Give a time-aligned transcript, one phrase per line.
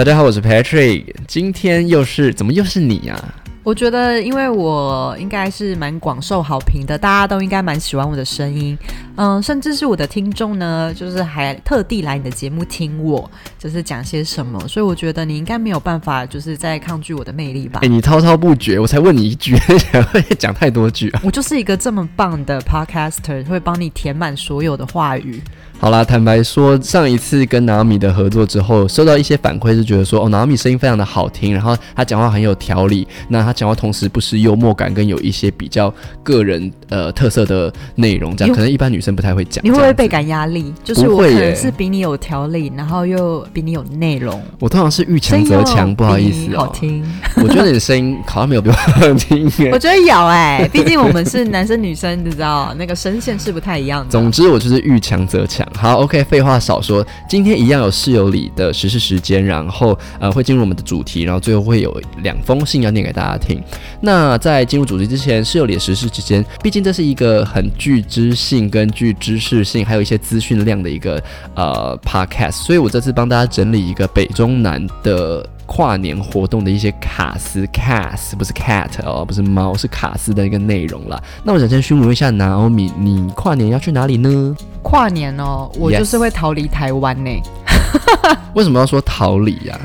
[0.00, 3.22] 大家好，我是 Patrick，今天又是怎么又是你呀、
[3.62, 8.78] 我觉得，因为我应该是蛮广受好评的，大家都应该蛮喜欢我的声音，
[9.16, 17.88] 嗯，甚至是我的听众呢，就是还特地来你的节目听我，就是讲些什么，所以我觉得你应该没有办法，就是在抗拒我的魅力吧哎、。
[17.88, 19.54] 你滔滔不绝，我才问你一句，
[20.38, 21.20] 讲太多句啊。
[21.22, 25.42] 我就是一个这么棒的 podcaster，会帮你填满所有的话语。
[25.80, 39.64] 好啦，坦白说，上一次跟 Naomi 的合作之后，收到一些反馈是觉得说，哦，Naomi 声音非常的好听，然后她讲话很有条理，那她讲话同时不失幽默感，跟有一些比较个人呃特色的内容，这样可能一般女生不太会讲。
[39.64, 40.06] 你会不会倍？
[40.06, 40.70] 感压力？
[40.84, 46.58] 就是我可能是比你有条理，然后又比你有内容，我通常是遇强则强，不好意思哦。
[46.58, 47.02] 好听。
[47.42, 49.78] 我觉得你的声音好像没有比我好听耶 我。
[49.78, 54.10] 觉得有哎、毕竟我们是男生女生，你知道那个声线是不太一样的。
[54.10, 55.66] 总之，我就是遇强则强。
[55.76, 63.62] 好，OK，废话少说，今天一样有室友里的实事时间，然后呃会进入我们的主题，然后最后会有两封信要念给大家听。
[64.00, 71.22] 那在进入主题之前，室友里的实事之间，毕竟这是一个很具知性、跟具知识性，还有一些资讯量的一个
[71.54, 75.48] 呃 podcast，所以我这次帮大家整理一个北中南的。
[75.72, 81.22] 跨年活动的一些卡斯 cast 不是 cat 哦，不是猫，是卡斯的一个内容啦。
[81.44, 84.56] 那我想先询问一下 Naomi，你跨年要去哪里呢？
[84.82, 87.30] 跨年哦，我就是会逃离台湾呢，
[88.54, 89.78] 为什么要说逃离呀、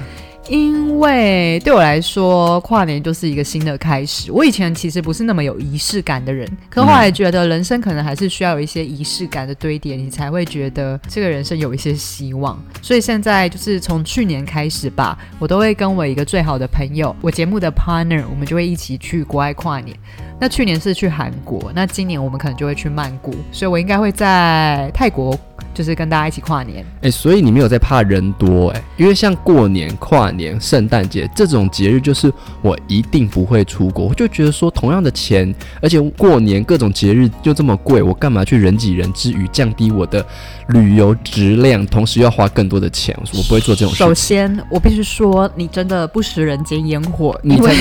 [0.47, 4.31] 因为对我来说，跨年就是一个新的开始。
[4.31, 12.61] 我以前其实不是那么有仪式感的人，可后来觉得人生可能还是需要有一些仪式感的堆叠，你才会觉得这个人生有一些希望。
[12.81, 19.97] 所以现在就是从去年开始吧，我都会跟我一个最好的朋友，我节目的 partner，我们就会一起去国外跨年。
[20.39, 25.37] 那去年是去韩国，那今年我们可能就会去曼谷，所以我应该会在泰国，
[25.73, 26.85] 就是跟大家一起跨年。
[27.01, 32.31] 哎、所以你没有在怕人多哎、因为像过年、跨年、圣诞节这种节日，就是
[32.61, 40.25] 我一定不会出国，我就觉得说同样的钱，而且过年各种节日就这么贵，我干嘛去人挤人之余降低我的
[40.67, 43.17] 旅游质量，同时又要花更多的钱？
[43.21, 44.13] 我说我不会做这种首事首。
[44.13, 47.39] 先，我必须说，你真的不食人间烟火。
[47.41, 47.73] 你才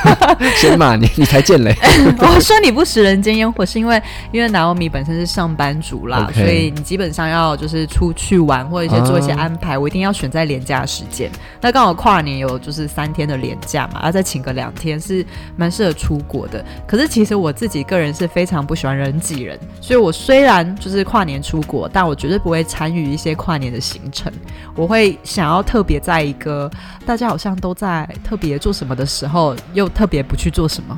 [0.56, 1.76] 先骂你，你才贱嘞！
[2.18, 4.00] 我说你不食人间烟火，是因为
[4.32, 11.30] 因为 Naomi 本身是上班族啦所以你基本上要就是出去玩或者一些做一些啊安排，我一定要选在廉价时间。
[11.60, 15.24] 那刚好跨年有就是三天的廉价嘛，要再请个两天，是
[15.56, 16.64] 蛮适合出国的。
[16.86, 24.32] 可是其实我自己个人是非常不喜欢人挤人，所以我虽然就是跨年出国，但我绝对不会参与一些跨年的行程。
[24.76, 26.70] 我会想要特别在一个
[27.04, 30.96] 大家好像都在特别做什么的时候，又特别不去做什么。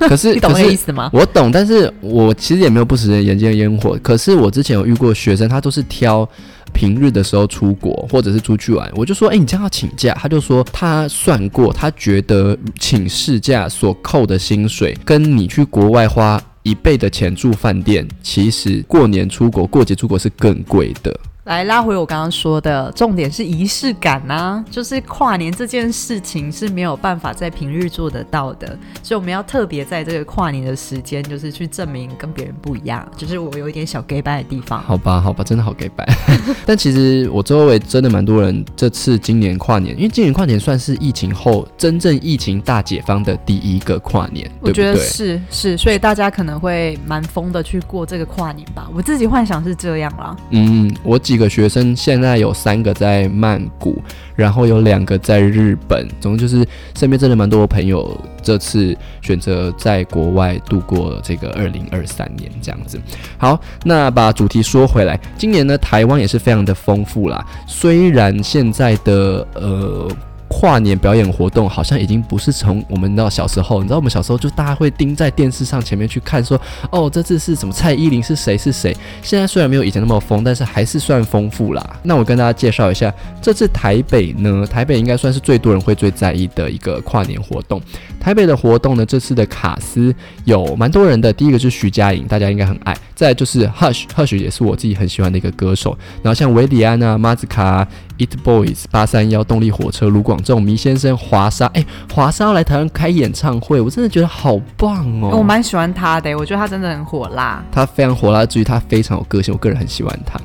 [0.00, 1.10] 可是你懂可是那个意思吗？
[1.12, 3.98] 我懂，但是我其实也没有不食人间烟火。
[4.02, 6.26] 可是我之前有遇过学生，他都是挑
[6.72, 8.90] 平日的时候出国，或者是出去玩。
[8.94, 10.16] 我就说，哎、你这样要请假？
[10.20, 21.14] 他就说他算过，他觉得请事假所扣的薪水，跟你去国外花一倍的钱住饭店，其实过年出国、过节出国是更贵的。
[21.50, 28.68] 来拉回我刚刚说的，重点是仪式感呐、就是跨年这件事情是没有办法在平日做得到的，
[29.02, 34.80] 所以我们要特别在这个跨年的时间，就是去证明跟别人不一样，就是我有一点小 gay 拜的地方。
[34.80, 36.06] 好吧，好吧，真的好 gay 拜。
[36.64, 44.96] 但其实我周围真的蛮多人，这次今年跨年，因为今年跨年算是疫情后真正疫情大解放的第一个跨年，我觉得？
[44.96, 48.88] 是是，所以大家可能会蛮疯的去过这个跨年吧。
[48.94, 50.36] 我自己幻想是这样啦。
[50.50, 54.00] 嗯，我几个学生现在有三个在曼谷，
[54.36, 56.64] 然后有两个在日本，总之就是
[56.94, 63.00] 身边真的蛮多朋友这次选择在国外度过这个二零二三年这样子。
[63.38, 70.08] 好，那把主题说回来，今年呢台湾也是非常的丰富啦，虽然现在的呃。
[70.52, 76.60] 跨年表演活动好像已经不是从我们到小时候，你知道我们小时候就大家会盯在电视上前面去看说，
[76.90, 81.90] 哦，这次是什么蔡依林是谁是谁，现在虽然没有以前那么疯，但是还是算丰富啦。
[82.02, 87.80] 那我跟大家介绍一下，这次台北呢，台北应该算是最多人会最在意的一个跨年活动。
[88.18, 90.14] 台北的活动呢，这次的卡司
[90.44, 91.32] 有蛮多人的。
[91.32, 95.96] 第一个是徐佳莹，大家应该很爱；再就是 Hush，Hush 也是我自己很喜欢的一个歌手。
[96.22, 97.86] 然后像维里安啊、马子卡、
[98.20, 105.30] It Boys、八三幺、动力火车、卢广仲、迷先生、华莎，哎，华莎要来台湾开演唱会，我真的觉得好棒哦！
[105.38, 107.64] 我蛮喜欢他的，我觉得他真的很火辣。
[107.72, 110.38] 他非常火辣，至于他非常有个性，我个人很喜欢他。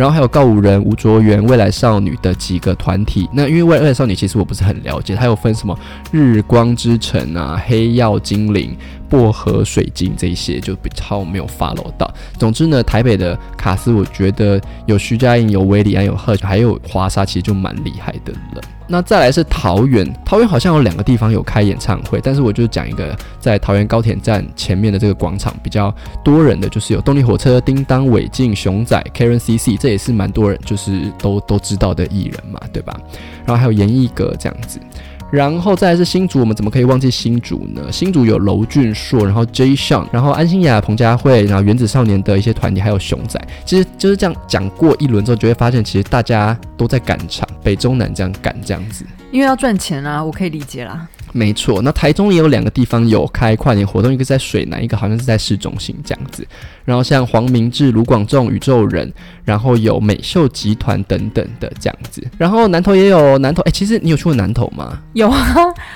[0.00, 3.28] 然后还有告五人、吴卓源、未来少女的几个团体。
[3.34, 5.78] 那因为未来少女其实我不是很了解，它有分什么
[6.10, 8.74] 日光之城啊、黑曜精灵、
[9.10, 12.10] 薄荷水晶这些，就比较没有 follow 到。
[12.38, 18.62] 总之呢，台北的卡斯我觉得有徐佳莹、有维里安、有贺，还有华莎，其实就蛮厉害的了。
[18.92, 25.94] 那再来是桃园，桃园好像有两个地方有开演唱会，但是我就讲一个在桃园高铁站前面的这个广场比较
[26.24, 32.98] 多人的，就是有动力火车、叮当、伟静、熊仔、Karen CC，这也是蛮多人就是都都知道的艺人嘛，对吧？
[33.46, 34.80] 然后还有严艺格这样子。
[35.30, 37.90] 然后再来是新竹，我们怎么可以忘记新竹呢？
[37.92, 43.40] 新竹有娄俊硕，然后 J s h a n 然后安心雅、彭佳慧，然后原子少年的一些团体，还有熊仔。
[43.64, 49.04] 其实就是这样讲过一轮之后，就会发现其实大家都在赶场，北中南这样赶这样子。
[49.30, 51.06] 因为要赚钱啊，我可以理解啦。
[51.32, 56.46] 没错，那台中也有两个地方有开跨年活动，一个在水南，一个好像是在市中心这样子。
[56.84, 59.12] 然后像黄明志、卢广仲、宇宙人，
[59.44, 62.26] 然后有美秀集团等等的这样子。
[62.36, 64.98] 然后南投也有南投，哎，其实你有去过南投吗？
[65.12, 65.54] 有啊，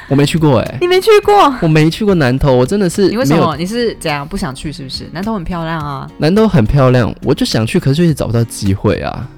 [0.09, 0.79] 我没去过哎。
[0.81, 1.35] 你没去过？
[1.63, 3.09] 我没去过南投，我真的是。
[3.09, 3.57] 你为什么？
[3.57, 4.73] 你是怎样不想去？
[4.73, 5.09] 是不是？
[5.13, 6.09] 南投很漂亮啊。
[6.19, 9.29] 南投很漂亮，我就想去，可是就是找不到机会啊。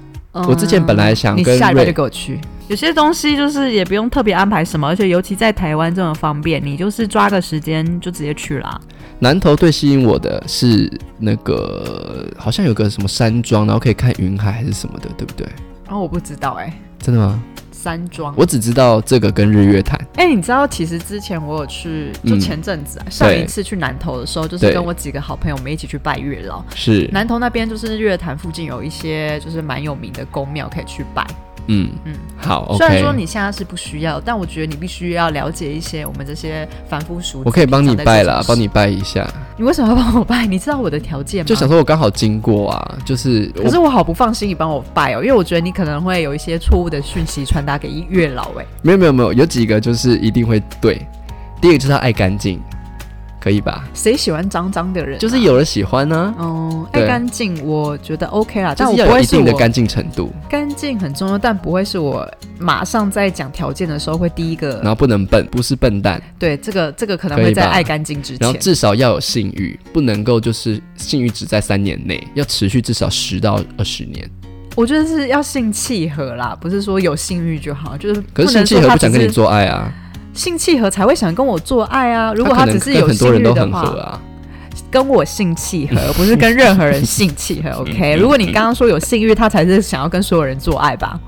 [0.47, 2.39] 我之前本来想跟你下礼拜就给我去。
[2.67, 8.79] 有些东西就是也不用特别安排什么，而且尤其在台湾这么方便，你就是抓个时间就直接去啦。
[9.19, 15.47] 南投最吸引我的是那个好像有个什么山庄，然后可以看云海还是什么的，对不对？
[15.87, 17.41] 哦，我不知道哎，真的吗？
[17.71, 19.97] 山庄，我只知道这个跟日月潭。
[20.15, 26.61] 哎，你知道其实之前我有去，就前阵子啊，上一次去南投的时候，就是跟我几个好朋友们一起去拜月老。
[26.75, 31.25] 是南投那边就是日月潭附近有一些就是蛮有名的宫庙可以去拜。
[31.67, 32.75] 嗯嗯，好。
[32.77, 37.43] 虽然说你现在是不需要，但我觉得你必须要了解一些我们这些凡夫俗子。
[37.45, 39.27] 我可以帮你拜啦，帮你拜一下。
[39.57, 40.45] 你为什么要帮我拜？
[40.45, 41.47] 你知道我的条件吗？
[41.47, 43.45] 就想说我刚好经过啊，就是。
[43.55, 48.65] 可是我好不放心你帮我拜哦，因为我觉得你可能会有一些错误的讯息传达给月老哎。
[48.81, 51.05] 没有没有没有，有几个就是一定会对。
[51.59, 52.61] 第一个就是他爱干净。
[53.47, 53.87] 可以吧？
[53.93, 55.17] 谁喜欢脏脏的人？
[55.17, 56.35] 就是有人喜欢呢。
[56.37, 58.75] 哦，爱干净，我觉得 OK 啦。
[58.75, 60.33] 但我不会一定的干净程度。
[60.49, 62.29] 干净很重要，但不会是我
[62.59, 64.81] 马上在讲条件的时候会第一个。
[64.83, 66.21] 然后不能笨，不是笨蛋。
[66.37, 68.39] 对，这个这个可能会在爱干净之前。
[68.41, 74.29] 然后至少要有性欲，不能够就是性欲只在三年内，要持续至少十到二十年。
[74.75, 79.89] 我觉得是要性契合啦，不是说有性欲就好，就是可是性契合不想跟你做爱啊。
[80.37, 82.31] 性契合才会想跟我做爱啊！
[82.33, 84.21] 如果他只是有性欲的话，
[84.91, 87.71] 跟我性契合，不是跟任何人性契合。
[87.81, 91.19] OK，如果你刚刚说有性欲，他才是想要跟所有人做爱吧？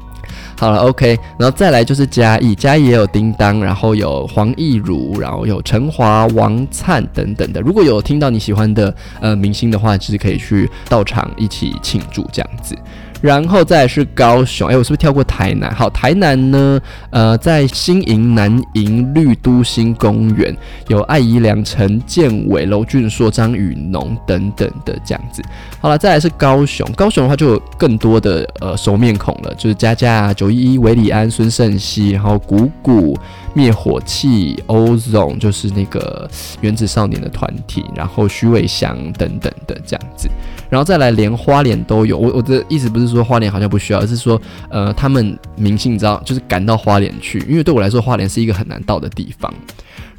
[0.58, 7.60] 好了，OK，然后再来就是嘉义，嘉义也有叮当，然后有黄义儒，然后有陈华、王灿等等的。
[7.62, 12.78] 如果有听到你喜欢的呃明星的话，其实可以去到场一起庆祝这样子。
[13.22, 15.74] 然后再是高雄，哎，我是不是跳过台南？
[15.74, 16.80] 好，台南呢，
[17.10, 20.56] 呃，在新营南营绿都新公园
[20.88, 25.42] 有艾怡良、陈建伟、娄俊硕、张雨农等等的这样子。
[25.82, 33.18] 好了，再来是高雄，高雄的话就有更多的呃熟面孔了，就是佳佳、九一一、韦礼安、孙胜熙，然后谷谷、
[33.54, 36.30] 灭火器、Ozone，就是那个
[36.62, 40.30] 原子少年的团体，然后徐伟翔等等的这样子。
[40.70, 42.18] 然后再来，连花莲都有。
[42.18, 49.52] 我我的意思不是说花莲好像不需要，而是说，呃，他们明星你知道，就是赶到花莲去，因为对我来说，花莲是一个很难到的地方。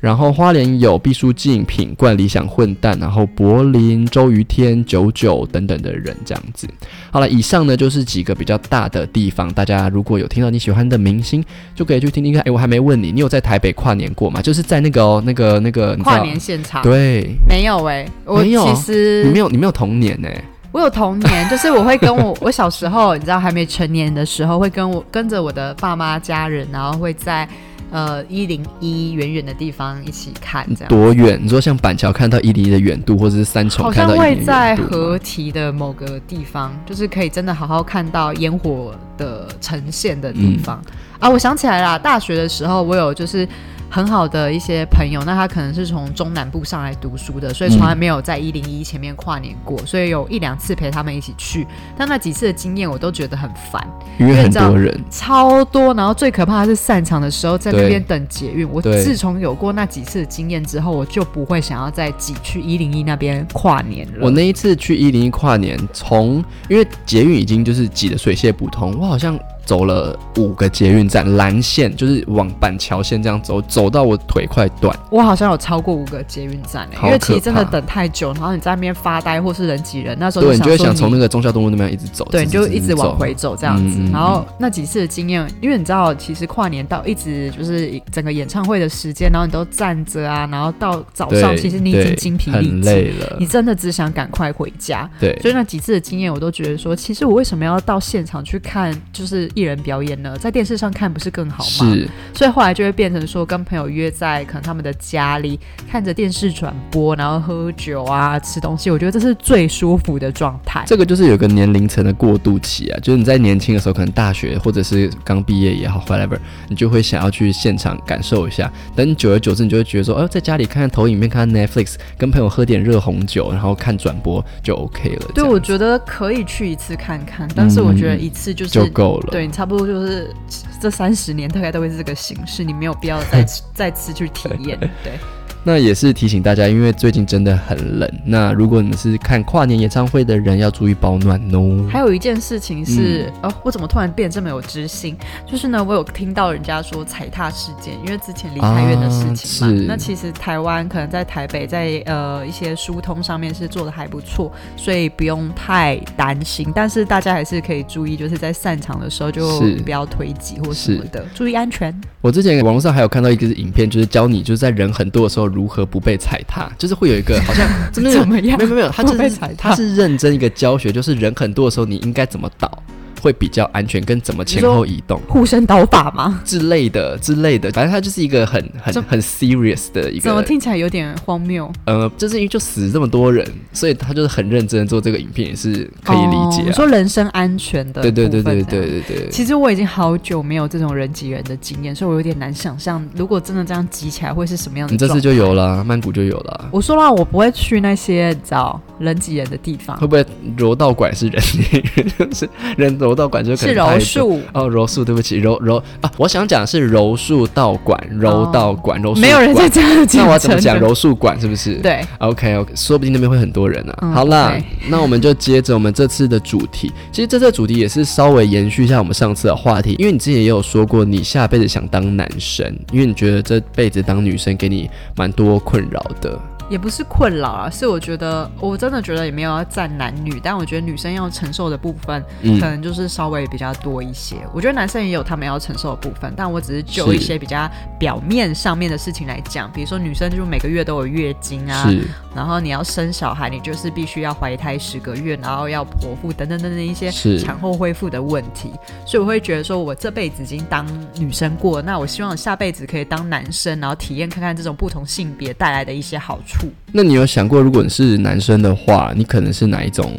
[0.01, 6.67] 然后花莲有毕书尽、品冠、理想混蛋，然后柏林、周瑜天、九九等等的人这样子。
[7.11, 12.41] 好了，以上呢就是几个比较大的地方，大家如果有听到你喜欢的明星，就可以去听听看。
[12.43, 14.41] 哎，我还没问你，你有在台北跨年过吗？
[14.41, 16.83] 就是在那个哦，那个那个跨年现场？
[16.83, 18.65] 对，没有哎，没有。
[18.75, 20.43] 其实你没有，你没有童年哎。
[20.73, 27.47] 我有童年， 就是我会跟我我小时候，你知道还没成年的时候，会跟我跟着我的爸妈家人，然后会在。
[27.91, 31.39] 呃，一零一远远的地方一起看，这样多远？
[31.43, 40.83] 你说像板桥看到一零一的远度，或者是三重看到会在河堤的某个地方，就是可以真的好好看到烟火的呈现的地方
[41.19, 41.29] 啊！
[41.29, 43.49] 我想起来了，大学的时候我有就是。
[43.91, 51.67] 很好的一些朋友，那他可能是从中南部上来读书的，所以从来没有在一零一前面跨年过，所以有一两次陪他们一起去，
[51.99, 53.85] 但那几次的经验我都觉得很烦，
[54.19, 58.69] 因为很多人超多，然后最可怕的是散场的时候在那边等捷运。
[58.71, 64.19] 我自从有过那几次的经验之后，我就不会想要再挤去一零一那边跨年了。
[64.21, 69.37] 我那一次去一零一跨年，从因为捷运已经就是挤得水泄不通，我好像。
[69.71, 74.93] 走了五个捷运站，蓝线就是往板桥线这样走，走到我腿快断。
[75.13, 84.01] 我好像有超过五个捷运站因为其实真的等太久，然后你在那边发呆或是人挤人，那时候对，你就会想从那个中孝东路那边一直走，对，你就一直往回走这样子。
[84.13, 95.09] 然后那几次的经验，因为你知道，其实跨年到一直就是整个演唱会的时间，然后你都站着啊，然后到早上，其实你已经精疲力尽了，你真的只想赶快回家。
[95.21, 99.49] 对，所以那几次的经验，我都觉得说，其实我为什么要到现场去看，就是。
[99.61, 100.35] 艺人表演呢？
[100.39, 101.95] 在电视上看不是更好吗？
[101.95, 108.91] 是，所以后来就会变成说，跟朋友约在可能他们的家里，看着电视转播，然后喝酒啊，吃东西。
[108.91, 110.83] 我觉得这是最舒服的状态。
[110.87, 116.39] 这个就是有个年龄层的过渡期啊，就是你在年轻的时候，可能大学或者是刚毕业也好，whatever，
[116.69, 118.73] 你就会想要去现场感受一下。
[118.97, 125.27] 等久而久之，你就会觉得说，哦，在家里看看投影片，看看 Netflix，跟朋友喝点热红酒，然后看转播就 OK 了。
[125.35, 129.29] 对，我觉得可以去一次看看，但是我觉得一次就是就够了。
[129.31, 130.35] 对你差不多就是
[130.81, 133.45] 这三十年大概都会是这个形式，你没有必要再
[133.75, 134.79] 再次去体验。
[135.03, 135.19] 对。
[135.63, 138.11] 那也是提醒大家，因为最近真的很冷。
[138.25, 141.87] 那如果你是看跨年演唱会的人，要注意保暖哦。
[141.91, 145.15] 还有一件事情是，哦，我怎么突然变这么有知性？
[145.47, 149.85] 就是呢，我有听到人家说踩踏事件，因为之前离开院的事情嘛。
[149.87, 156.73] 那其实台湾可能在台北，在呃一些疏通上面是做的还不错，所以不用太担心。
[156.75, 161.95] 但是大家还是可以注意，就是在散场的时候就不要推挤或什么的，注意安全。
[162.23, 165.50] 我之前网络上还有看到一个影片，就是教你就是在人很多的时候。
[165.51, 166.71] 如何不被踩踏？
[166.79, 168.27] 就是会有一个 好像 怎么样？
[168.29, 172.83] 没有没有，他就是他是认真一个教学，就是人很多的时候你应该怎么倒。
[173.21, 176.41] 会比较安全，跟怎么前后移动，护身导法吗？
[176.45, 180.23] 之类的之类的，反正它就是一个很很很 serious 的一个。
[180.23, 181.71] 怎么听起来有点荒谬？
[181.85, 186.63] 呃，就是因为就死这么多人，所以他就是很认真做这个影片，也是可以理解。
[186.63, 189.29] 你说人身安全的，对对对对对对对。
[189.31, 194.93] 其实我已经好久没有这种人挤人的经验，所以我有点难想象，如果真的这样挤起来会是什么样的。
[194.93, 196.69] 你这次就有了，曼谷就有了。
[196.71, 199.97] 我说了，我不会去那些你知道人挤人的地方。
[199.99, 200.25] 会不会
[200.57, 202.35] 柔道馆是人 挤人？
[202.35, 203.75] 是人柔道馆就可能是。
[203.75, 209.21] 柔术哦，柔术，对不起，柔柔啊，我想讲是柔术道馆，柔道馆，柔术。
[209.21, 211.39] 没有人在这样讲，那我怎么讲柔术馆？
[211.41, 211.75] 是不是？
[211.77, 213.93] 对，OK OK，说不定那边会很多人呢。
[214.15, 214.57] 好啦，
[214.89, 216.93] 那我们就接着我们这次的主题。
[217.11, 226.39] 其实这次主题也是稍微延续一下我们上次的话题，因为你之前也有说过，你下辈子想当男生，因为你觉得这辈子当女生给你蛮多困扰的。
[226.71, 234.37] 也不是困扰啊，是我觉得我真的觉得也没有要占男女，但我觉得女生要承受的部分可能就是稍微比较多一些。
[234.55, 241.91] 我觉得男生也有他们要承受的部分，但我只是就一些比较表面上面的事情来讲，比如说女生就每个月都有月经啊，
[242.37, 248.71] 然后你要生小孩，你就是必须要怀胎十个月，然后要剖腹等等等等一些产后恢复的问题。
[249.05, 250.87] 所以我会觉得说，我这辈子已经当
[251.19, 256.60] 女生过，那我希望下辈子可以当男生，然后体验看看这种不同性别带来的一些好处。
[256.93, 260.13] 那你有想过，如果你是男生的话，你可能是哪一种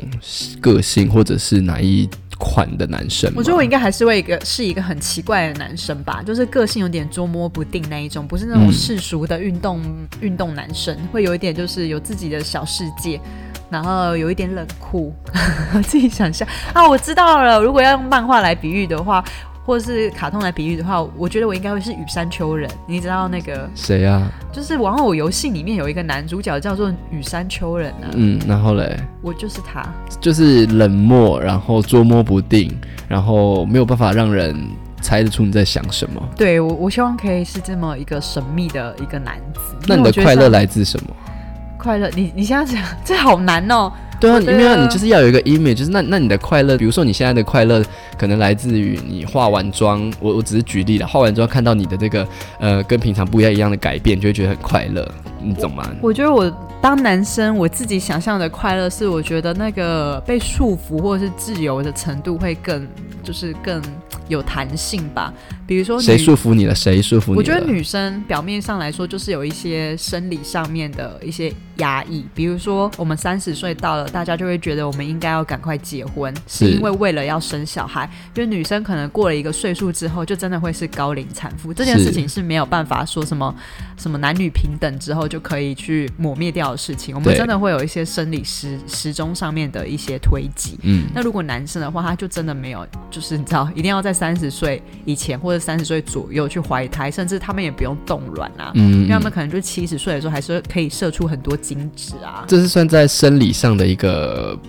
[0.59, 3.31] 个性，或者是哪一款的男生？
[3.35, 9.81] 我觉得我应该还是会一个是一个很奇怪的男生吧，就是个性有点捉摸不定那一种，不是那种世俗的运动
[10.21, 13.19] 运动男生，会有一点就是有自己的小世界，
[13.69, 15.13] 然后有一点冷酷。
[15.83, 17.61] 自己想象啊，我知道了。
[17.61, 19.23] 如果要用漫画来比喻的话。
[19.65, 22.69] 或者是卡通来比喻的话，我觉得我应该会是羽山丘人。
[22.87, 24.31] 你知道那个谁啊？
[24.51, 28.09] 就是玩偶游戏里面有一个男主角叫做羽山丘人啊。
[28.13, 29.85] 嗯，然后嘞，我就是他，
[30.19, 32.75] 就是冷漠，然后捉摸不定，
[33.07, 34.55] 然后没有办法让人
[35.01, 36.21] 猜得出你在想什么。
[36.35, 39.61] 对我，我希望可以是这么一个神秘的一个男子。
[39.87, 41.15] 那你的快乐来自什么？
[41.77, 43.91] 快乐，你你现在讲这好难哦。
[44.21, 47.83] 对啊，因为你就是要有一个 image，就是那那你的快乐，比如说你现在的快乐，
[48.17, 52.27] 可能来自于你化完妆，我我只是举例了，化完妆看到你的这个
[52.59, 55.05] 呃跟平常不一样一样的改变，就会觉得很快乐，
[55.41, 55.89] 你懂吗？
[56.01, 56.49] 我觉得我
[56.79, 62.87] 当男生，我自己想象的快乐是，我觉得那个被束缚或者是自由的程度会更，
[63.23, 63.81] 就是更。
[64.27, 65.33] 有弹性吧，
[65.67, 66.73] 比如说谁束缚你了？
[66.73, 67.35] 谁束缚你？
[67.35, 78.09] 我觉得女生表面上来说就是有一些生理上面的一些压抑，比如说我们三十岁到了，大家就会觉得我们应该要赶快结婚，是因为为了要生小孩。
[78.35, 83.53] 因为女生可能过了一个岁数之后，就真的会是高龄产妇，这件事情是没有办法说什么
[83.97, 87.13] 什么男女平等之后就可以去抹灭掉的事情。
[87.15, 90.77] 我们真的会有一些生理时时钟上面的一些推挤。
[90.83, 94.11] 嗯，那如果男生的话，他就真的没有，就是你知道，一定要在。
[94.21, 102.45] 三十岁以前或者三十岁左右去怀胎，甚至他们也不用冻卵啊，嗯，因为他们可能就七十岁的时候还是可以射出很多精子啊。
[102.47, 104.00] 这是算在生理上的一个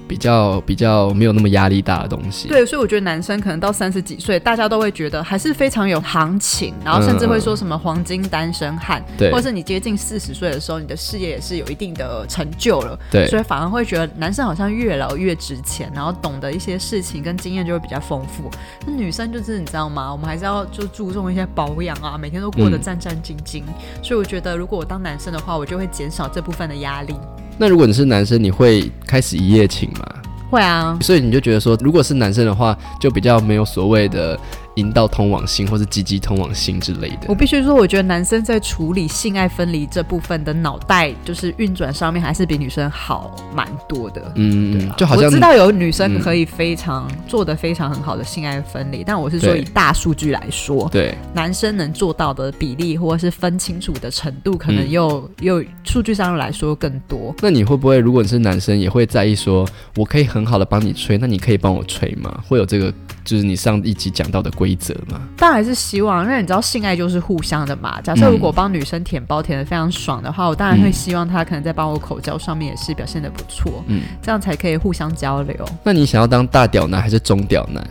[0.08, 2.48] 比较比较没有那么压力大的东西。
[2.48, 18.50] 对，所以我觉得男生可能到三十几岁，大家都会觉得还是非常有行情，然后甚至会说什么黄金单身汉，对，或者是你接近四十岁的时候，你的事业也是有一定的成就了，对，所以反而会觉得男生好像越老越值钱，然后懂得一些事情跟经验就会比较丰富，
[18.86, 19.42] 那女生就。
[19.42, 20.12] 是你知道吗？
[20.12, 23.64] 我们还是要就注重一些保养啊，每天都过得战战兢兢。
[24.00, 27.16] 所以我觉得，如果我当男生的话，我就会减少这部分的压力。
[27.58, 30.06] 那如果你是男生，你会开始一夜情吗？
[30.50, 30.98] 会啊。
[31.00, 34.38] 所以你就觉得说，如果是男生的话，就比较没有所谓的
[34.74, 37.34] 阴道通往心或是鸡鸡通往心之类的我。
[37.34, 44.32] 必须说，我觉得男生在处理性爱分离这部分的脑袋就是运转上面，还是比女生好蛮多的。
[44.36, 57.34] 嗯，对啊就好像我知道有女生嗯可以非常、做的非常很好的性爱分离，但我是说以大数据来说，对，男生能做到的比例或者是分清楚的程度，可能嗯又、又数据上来说更多。
[57.40, 62.42] 那你会不会，如果你是男生，也会在意说，我可以很好的帮你吹，那你可以帮我吹吗？
[62.46, 62.92] 会有这个，
[63.24, 65.20] 就是你上一集讲到的规则吗？
[65.36, 68.00] 当然还是希望，因为你知道性爱就是互相的嘛。
[68.00, 75.56] 假设如果帮女生舔包舔的非常爽的话，我当然会嗯希望她可能在帮我口交上面也是表现的不错，嗯，这样才可以互相交流。
[75.84, 77.86] 那你想要当大屌男还是中屌男？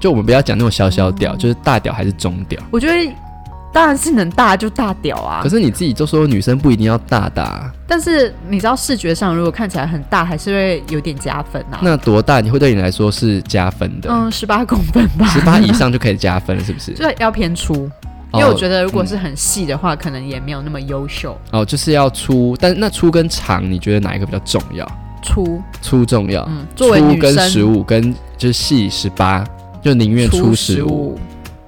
[0.00, 2.60] 就我们不要讲那种小小屌，就是大屌还是中屌。
[2.72, 3.12] 我觉得
[3.72, 11.78] 当然是能大就大屌啊可，是你自己就说女生不一定要大的、啊，但是你知道视觉上如果看起来很大，还是会有点加分啊。
[11.80, 14.10] 那多大你会对你来说是加分的？
[14.12, 16.92] 嗯，十八 公分吧，十八以上就可以加分了，是不是？
[16.92, 17.88] 就要偏粗。
[18.30, 21.38] 哦因为我觉得，如果是很细的话，可能也没有那么优秀。
[21.50, 24.90] 哦，就是要粗，但那粗跟长，你觉得哪一个比较重要？
[25.22, 29.44] 粗，粗重要，嗯，作为粗女生，跟十五跟就是细十八，
[29.82, 31.18] 就宁愿粗十十五。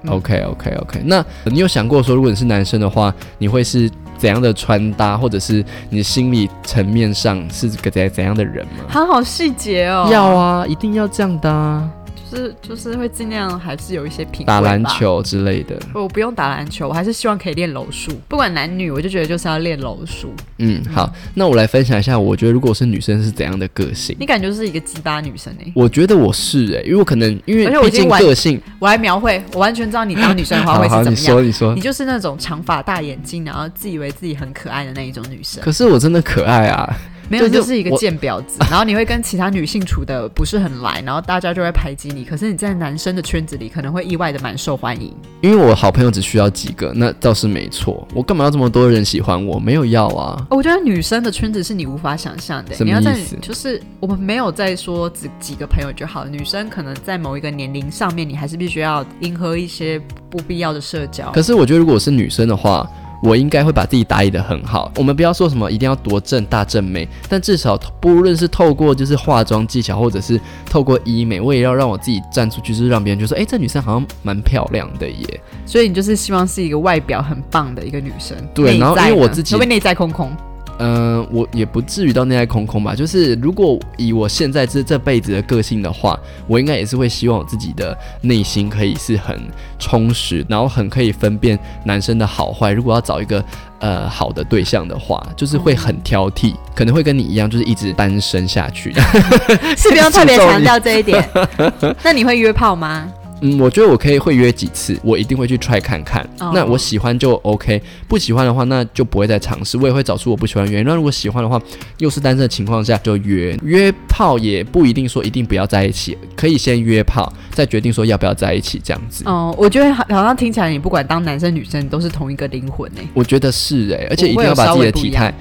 [0.07, 8.85] OK OK OK，那你有想过说，如果你是男生的话，你会是怎样的穿搭，或者是你心理层面上是个怎怎样的人吗？
[8.87, 10.07] 好好细节哦。
[10.11, 11.89] 要啊，一定要这样的啊，
[12.35, 14.83] 就是就是会尽量还是有一些品味打篮。
[14.85, 15.75] 球之类的。
[15.93, 18.11] 我不用打篮球，我还是希望可以练柔术。
[18.27, 20.33] 不管男女，我就觉得就是要练柔术。
[20.59, 24.15] 嗯，好，那我来分享一下，我觉得如果是女生是怎样的个性。
[24.19, 31.25] 你感觉是一个鸡巴女生哎、我觉得我是哎、因为我可能因为毕竟个性，我来描绘，我完全知道你当女生的话 会是怎么样。
[31.25, 35.63] 说你说你，就是那种长发大眼睛，然后自以为自己很可爱的那一种女生。
[35.63, 36.95] 可是我真的可爱啊，
[37.29, 38.57] 没有，就是一个贱婊子。
[38.69, 42.23] 然后你会跟其他女性处的不是很来，然后大家就会排挤你。
[42.23, 45.13] 可是你在男生的圈子里可能会意外的蛮受欢迎。
[45.41, 48.07] 因为我好朋友只需要几个，那倒是没错。
[48.13, 49.59] 我干嘛要这么多人喜欢我？
[49.59, 50.45] 没有要啊。
[50.49, 52.75] 我觉得女生的圈子是你无法想象的。
[52.83, 61.31] 你要在就是我们没有在说只几个朋友就好，女生可能在某一个年龄上面，你还是必须要迎合一些不必要的社交。
[61.31, 62.89] 可是我觉得，如果我是女生的话，
[63.25, 64.91] 我应该会把自己打理的很好。
[64.97, 75.41] 我们不要说什么一定要多正大正美，但至少不论是透过就是化妆技巧，或者是透过医美，我也要让我自己站出去，就是让别人就说，哎、这女生好像蛮漂亮的耶。
[75.65, 78.37] 所以你就是希望是一个外表很棒的一个女生。
[78.53, 80.31] 对然后因为我自己会不会内在空空？
[80.79, 82.93] 嗯、我也不至于到内在空空吧。
[82.95, 89.39] 就是如果以我现在这这辈子的个性的话，我应该也是会希望我自己的内心可以是很
[89.79, 92.71] 充实，然后很可以分辨男生的好坏。
[92.71, 93.43] 如果要找一个
[93.79, 98.93] 呃好的对象的话，就是会很挑剔，可能会跟你一样，就是一直单身下去。
[99.77, 101.27] 是不用特别强调这一点。
[102.03, 103.07] 那你会约炮吗？
[103.45, 106.21] 嗯，我觉得我可以会约几次，我一定会去 try 看看。
[106.39, 109.77] 哦那我喜欢就 OK，不喜欢的话那就不会再尝试。
[109.77, 110.87] 我也会找出我不喜欢的原因。
[110.87, 111.61] 那如果喜欢的话，
[111.99, 119.23] 又是单身的情况下就约约炮，也不一定说一定不要在一起，可以先约炮，再决定说要不要在一起这样子。
[119.25, 122.89] 哦，我觉得好好像听起来你不管当男生女生都是同一个灵魂。
[123.13, 125.33] 我觉得是哎、而且一定要把自己的体态。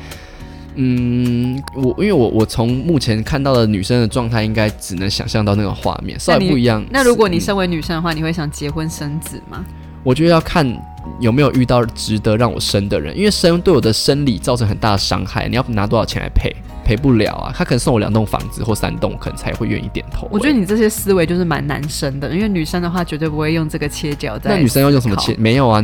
[0.74, 6.84] 嗯，我因为我我从目前看到的女生的状态，应该只能想象到那个画面，稍微不一样。
[6.90, 9.64] 那如果你嗯身为女生的话，你会想结婚生子吗？
[10.02, 10.66] 我觉得要看
[11.18, 16.54] 有没有遇到值得让我生的人，因为生对我的生理造成很大的伤害，你要拿多少钱来赔？
[16.84, 17.50] 赔不了啊！
[17.56, 20.28] 他可能送我两栋房子或三栋，我可能才会愿意点头。
[20.30, 24.50] 我觉得你这些思维就是蛮男生的，因为女生的话绝对不会用这个切角在。
[24.50, 25.34] 那女生要用什么切？？
[25.38, 25.82] 没有啊，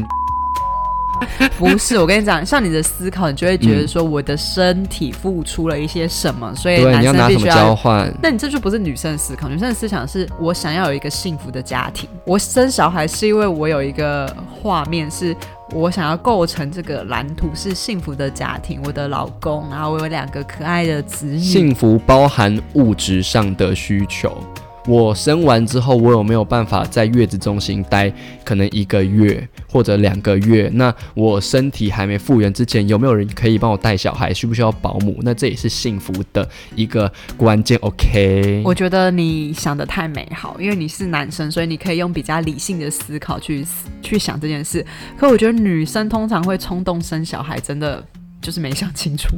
[1.58, 7.54] 不是，我跟你讲，像你的思考，你就会觉得说我的身体付出了一些什么，所以对，男你要拿什么生必须要。
[7.56, 8.12] 交换？
[8.22, 12.08] 那你这就不是女生的思考，女生的思想是我想要有一个幸福的家庭。
[12.24, 15.36] 我生小孩是因为我有一个画面，是
[15.72, 21.38] 我想要构成这个蓝图是幸福的家庭，我的老公，然后我有两个可爱的子女。
[21.38, 24.36] 幸福包含物质上的需求。
[24.86, 28.12] 我生完之后，我有没有办法在月子中心待
[28.44, 30.70] 可能一个月或者两个月？
[30.72, 34.32] 那我身体还没复原之前，有没有人可以帮我带小孩？
[34.32, 35.18] 需不需要保姆？
[35.22, 37.78] 那这也是幸福的一个关键。
[37.82, 43.64] OK，我觉得你想的太美好，因为你是男生，所以你可以用比较理性的思考去
[44.02, 44.84] 去想这件事。
[45.16, 48.02] 可我觉得女生通常会冲动生小孩，真的
[48.40, 49.28] 就是没想清楚。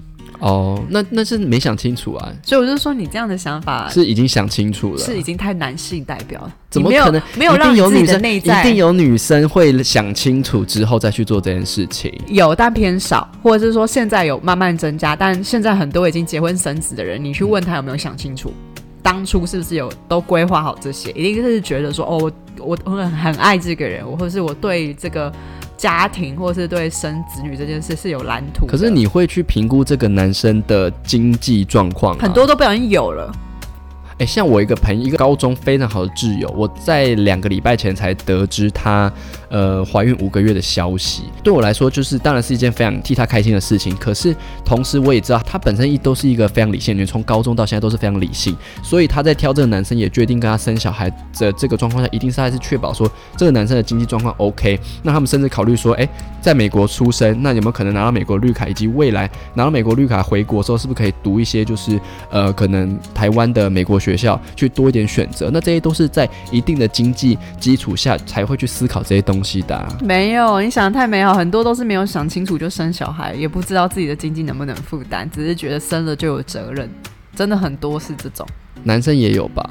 [0.42, 4.98] 哦，那那是没想清楚啊，所以我就说你这样的想法是已经想清楚了。
[4.98, 7.22] 是已经太男性代表了，怎么可能？
[7.36, 12.12] 没有让有女生，的内在一定有女生会想清楚之后再去做这件事情。
[12.26, 18.52] 有，但偏少，或者是说现在有慢慢增加，但现在很多已经结婚生子的人，你去问他有没有想清楚，
[19.00, 21.12] 当初是不是有都规划好这些？
[21.12, 22.32] 一定是觉得说，哦，我
[22.66, 25.32] 我我很很爱这个人，或者是我对这个
[25.82, 28.64] 家庭，或是对生子女这件事是有蓝图。
[28.68, 33.32] 可是你会去评估这个男生的经济状况、啊，很多都不小心有了，
[34.18, 39.12] 哎、像我一个朋，一个高中非常好的挚友，我在两个礼拜前才得知她
[39.48, 41.24] 呃怀孕五个月的消息。
[41.42, 43.96] 对我来说，就是当然是一件非常替她开心的事情。
[43.96, 54.78] 可是同时我也知道，她本身一都是一个非常理性的人，从高中到现在都是非常理性，所以她在挑这个男生，也决定跟他生小孩的这个状况下，一定是还是确保说这个男生的经济状况 OK。
[55.02, 56.08] 那他们甚至考虑说，哎、
[56.40, 65.50] 在美国出生，那有没有可能拿到美国绿卡，以及未来拿到美国绿卡回国之后，是不是可以读一些就是呃可能台湾的美国学校去多一点选择？
[65.52, 76.88] 那这些都是在一定的经济基础下才会去思考这些东西的啊、没有，你想的太美好，很多都是没有想清楚就生小孩，也不知道自己的经济能不能负担，只是觉得生了就有责任，
[77.34, 78.46] 真的很多是这种。
[78.84, 79.68] 男生也有吧？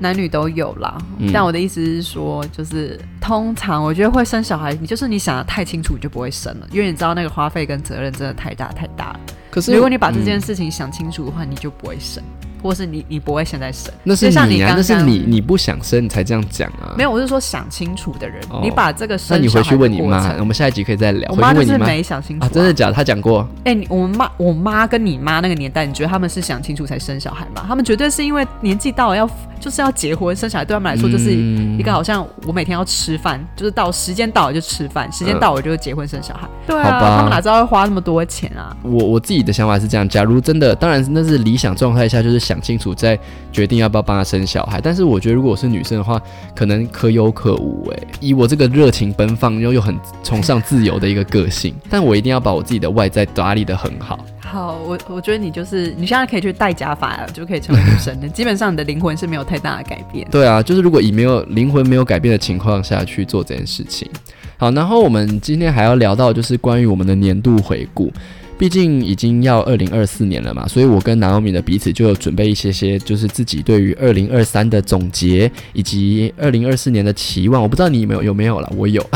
[0.00, 9.20] 男女都有啦，嗯但我的意思是说，就是通常我觉得会生小孩，你就是你想的太清楚，你就不会生了，因为你知道那个花费跟责任真的太大太大了。
[9.50, 12.22] 可是如果你把这件嗯事情想清楚的话，你就不会生，
[12.62, 13.92] 或是你你不会现在生。
[14.04, 16.94] 那是你刚是你你不想生，你才这样讲啊。
[16.96, 21.30] 没有，我是说想清楚的人，哦你把这个生那你回去问你妈，我们下一集可以再聊。
[21.30, 22.72] 我妈就是没想清楚、啊，真的？
[22.72, 22.92] 假的？
[22.92, 27.64] 她讲过，哎、你我们妈我妈跟你妈那个年代，你觉得他们是想清楚才生小孩吗？
[27.66, 36.48] 他们绝对是因为年纪到了要就是要结婚生小孩，对他们来说就是嗯一个好像我每天要吃饭，就是到时间到了就吃饭，时间嗯到了就结婚生小孩。
[36.66, 38.76] 对啊，他们哪知道会花那么多钱啊？
[38.82, 43.18] 我我自己的想法是这样，假如真的，当然那是理想状态下，就是想清楚再
[43.52, 44.80] 决定要不要帮他生小孩。
[44.80, 46.20] 但是我觉得，如果我是女生的话，
[46.54, 47.86] 可能可有可无。
[47.90, 54.18] 诶，以我这个热情奔放又又很崇尚自由的一个个性， 但我一定要把我自己的外在打理得很好。
[54.40, 58.26] 好，我我觉得你就是你现在可以去戴假发了，就可以成为女生的。
[58.28, 60.26] 基本上你的灵魂是没有太大的改变。
[60.30, 64.08] 对啊，就是如果以没有灵魂没有改变的情况下去做这件事情。
[64.56, 68.10] 好，然后我们今天还要聊到就是关于我们的年度回顾。
[68.58, 77.62] 毕竟已经要二零二四年了嘛，所以我跟南欧米的彼此就有准备一些些，就是自己对于二零二三的总结，以及二零二四年的期望。
[77.62, 79.04] 我不知道你有没有有没有了，我有。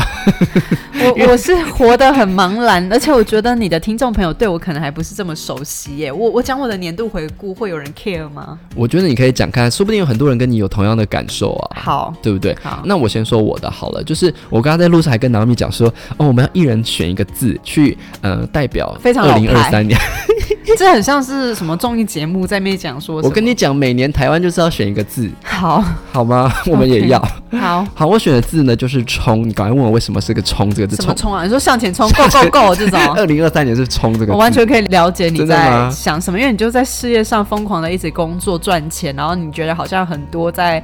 [1.03, 6.09] 我我是活得很茫然，而且我觉得你的听众朋友对我可能还不是这么熟悉耶。
[6.09, 8.57] 我我讲我的年度回顾，会有人 care 吗？
[8.73, 12.55] 我觉得你可以讲看，说不定有很多人跟你有同样的感受啊，好，对不对？
[12.63, 19.99] 好，那我先说我的好了，就是我刚刚在路上还跟南欧米讲说，哦，我们要一人选一个字去呃代表非常二零二三年。
[20.75, 23.21] 这很像是什么综艺节目在那边讲说。
[23.21, 26.51] 我跟你讲，每年台湾就是要选一个字，好好吗？
[26.65, 27.19] 我们也要。
[27.51, 29.45] 好好，我选的字呢就是“冲”。
[29.47, 30.95] 你赶快问我为什么是个“冲”这个字？
[30.95, 31.05] 冲。
[31.05, 31.43] 什么冲啊？
[31.43, 32.99] 你说向前冲，go go go 这种。
[33.13, 34.31] 二零二三年是“冲”这个字。
[34.31, 40.83] 我完全可以了解你在想什么，因为你就在事业上疯狂的一直工作赚钱，然后你觉得好像很多在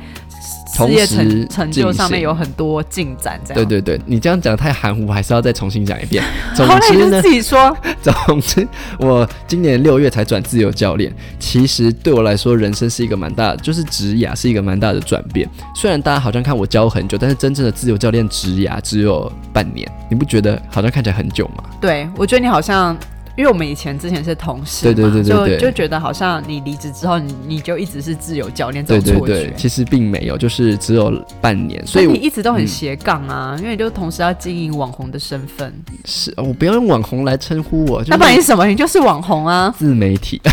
[0.76, 3.56] 同时成成就上面有很多进展，这样。
[3.56, 6.24] 对对对，你这样讲太含糊，还是要再重新讲一遍。
[6.56, 7.76] 总之呢，自己说。
[8.02, 8.66] 总之，
[9.00, 11.14] 我今年六月才转自由教练。
[11.38, 15.50] 其实对我来说，人生是一个蛮大的，就是职涯是一个蛮大的转变。
[15.76, 21.64] 虽然大家好像看我教很久，但是真正的自由教练职涯只有半年，你不觉得好像看起来很久吗？
[21.82, 22.98] 对，我觉得你好像，
[23.40, 29.34] 因为我们以前之前是同事嘛，对对对对对就就觉得好像你离职之后，你你就一直是自由教练这种错觉。
[29.34, 35.74] 对，其实并没有，就是只有半年，所以你一直都很嗯斜杠啊，因为你就同时要经营网红的身份。
[36.04, 38.68] 是我不要用网红来称呼我，就那不然你什么？
[38.68, 39.74] 你就是网红啊！
[39.78, 40.42] 自媒体。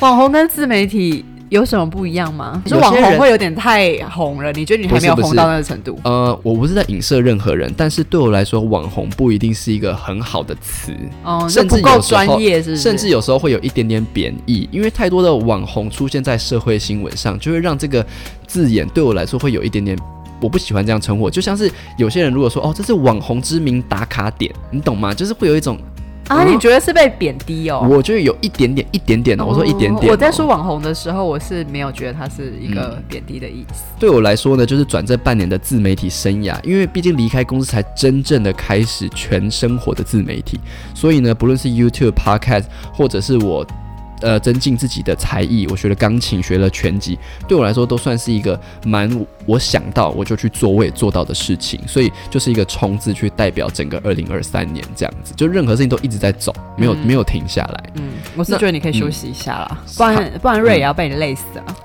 [0.00, 2.62] 网红跟自媒体有什么不一样吗？
[2.64, 6.00] 你说网红会有点太红了，你觉得你还没有红到那个程度？
[6.02, 12.82] 呃，我不是在影射任何人，但是对我来说，网红不一定是一个很好的词，哦，甚至够有时候专业，是不是？
[12.82, 18.04] 甚至有时候会有一点点贬义，因为太多的网红出现在社会新闻上，就会让这个
[18.46, 19.94] 字眼对我来说会有一点点。
[20.40, 25.14] 我不喜欢这样称呼，就像是有些人如果说哦，这是网红知名打卡点，你懂吗？
[25.14, 25.78] 就是会有一种，
[26.32, 27.86] 啊，你觉得是被贬低哦？
[27.90, 33.84] 我觉得有一点点，一点点哦，我说一点点、我在说，网红的时候，我是没有觉得它是一个贬低的意思。
[33.98, 40.58] 对我来说呢，就是转这半年的自媒体生涯，因为毕竟离开公司才真正的开始全生活的自媒体，
[40.94, 43.66] 所以呢，不论是 YouTube、Podcast，或者是我。
[44.22, 49.10] 呃，增进自己的才艺，我学了钢琴，学了拳击，对我来说都算是一个蛮
[49.44, 61.76] 我想到我就去做，我也做到的事情，所以就是一个冲字去代表整个二零二三年这样子，就任何事情都一直在走，没有、嗯没有停下来，嗯，我是觉得你可以休息一下啦，不然不然瑞也要被你累死了。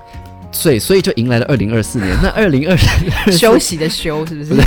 [0.50, 2.16] 所以所以就迎来了二零二四年。
[2.22, 2.98] 那二零二三
[3.36, 4.62] 休息的休是不是？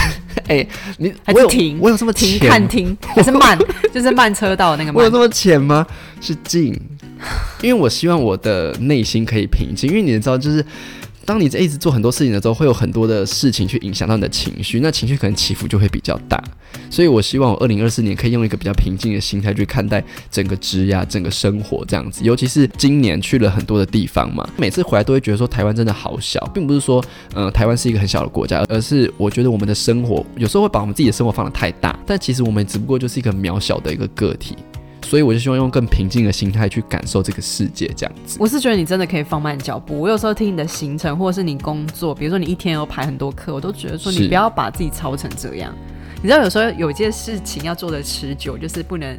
[0.47, 0.65] 哎，
[0.97, 3.57] 你还是停我有这么停浅看停还是慢？
[3.91, 5.17] 就是慢车道那个慢 我有这。
[5.17, 5.85] 么浅吗？
[6.21, 6.79] 是进
[7.61, 10.65] 因为我希望我的内心可以平静，因为你知道，就是
[11.23, 16.43] 当你在一直做很多事情的时候，会有很多的事情去影响到你的情绪，那情绪可能起伏就会比较大。
[16.89, 22.23] 所以我希望我二零二四年可以用一个比较平静的心态去看待整个职呀、整个生活这样子。
[22.23, 27.03] 尤其是今年去了很多的地方嘛，每次回来都会觉得说台湾真的好小，并不是说
[27.35, 34.55] 呃台湾是一个很小的国家，而是我觉得我们的生活有时候会把我们自己的生活放得太大，但其实我们只不过就是一个渺小的一个个体。
[35.03, 38.37] 所以我就希望用更平静的心态去感受这个世界，这样子。
[38.39, 39.99] 我是觉得你真的可以放慢脚步。
[39.99, 45.73] 我有时候听你的行程，或者是你工作，比如说你一天有排很多课，我都觉得说你不要把自己操成这样。
[46.21, 49.17] 你知道有时候有一件事情要做的持久，就是不能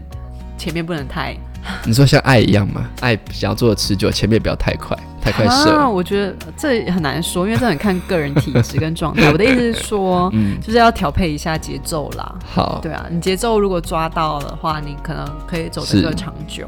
[0.57, 1.37] 前面不能太。
[1.85, 2.89] 你说像爱一样吗？
[3.01, 5.89] 爱想要做的持久，前面不要太快，太快射。
[5.89, 9.31] 我觉得这很难说，因为这很看个人体质跟状态。
[9.33, 12.35] 我的意思是说，嗯，就是要调配一下节奏啦。
[12.45, 16.67] 好，对啊，你节奏如果抓到的话，你可能可以走得更长久。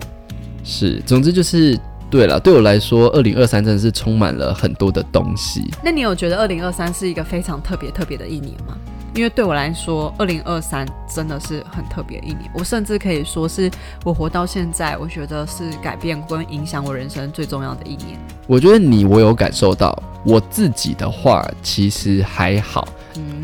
[0.63, 2.39] 是，总之就是对了。
[2.39, 5.69] 对我来说，二零二三真的是充满了很多的东西。
[5.83, 8.77] 那你有觉得二零二三是一个非常特别特别的一年吗？
[9.15, 12.51] 因为对我来说，二零二三真的是很特别一年。
[12.53, 13.71] 我甚至可以说是
[14.05, 18.19] 我活到现在，我觉得是改变跟影响我人生最重要的一年。
[18.49, 22.89] 我觉得你我有感受到，我自己的话其实还好，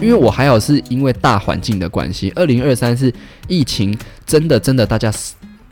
[0.01, 2.33] 因为我还好是因为大环境的关系。
[2.35, 3.13] 二零二三是
[3.47, 5.13] 疫情真的真的大家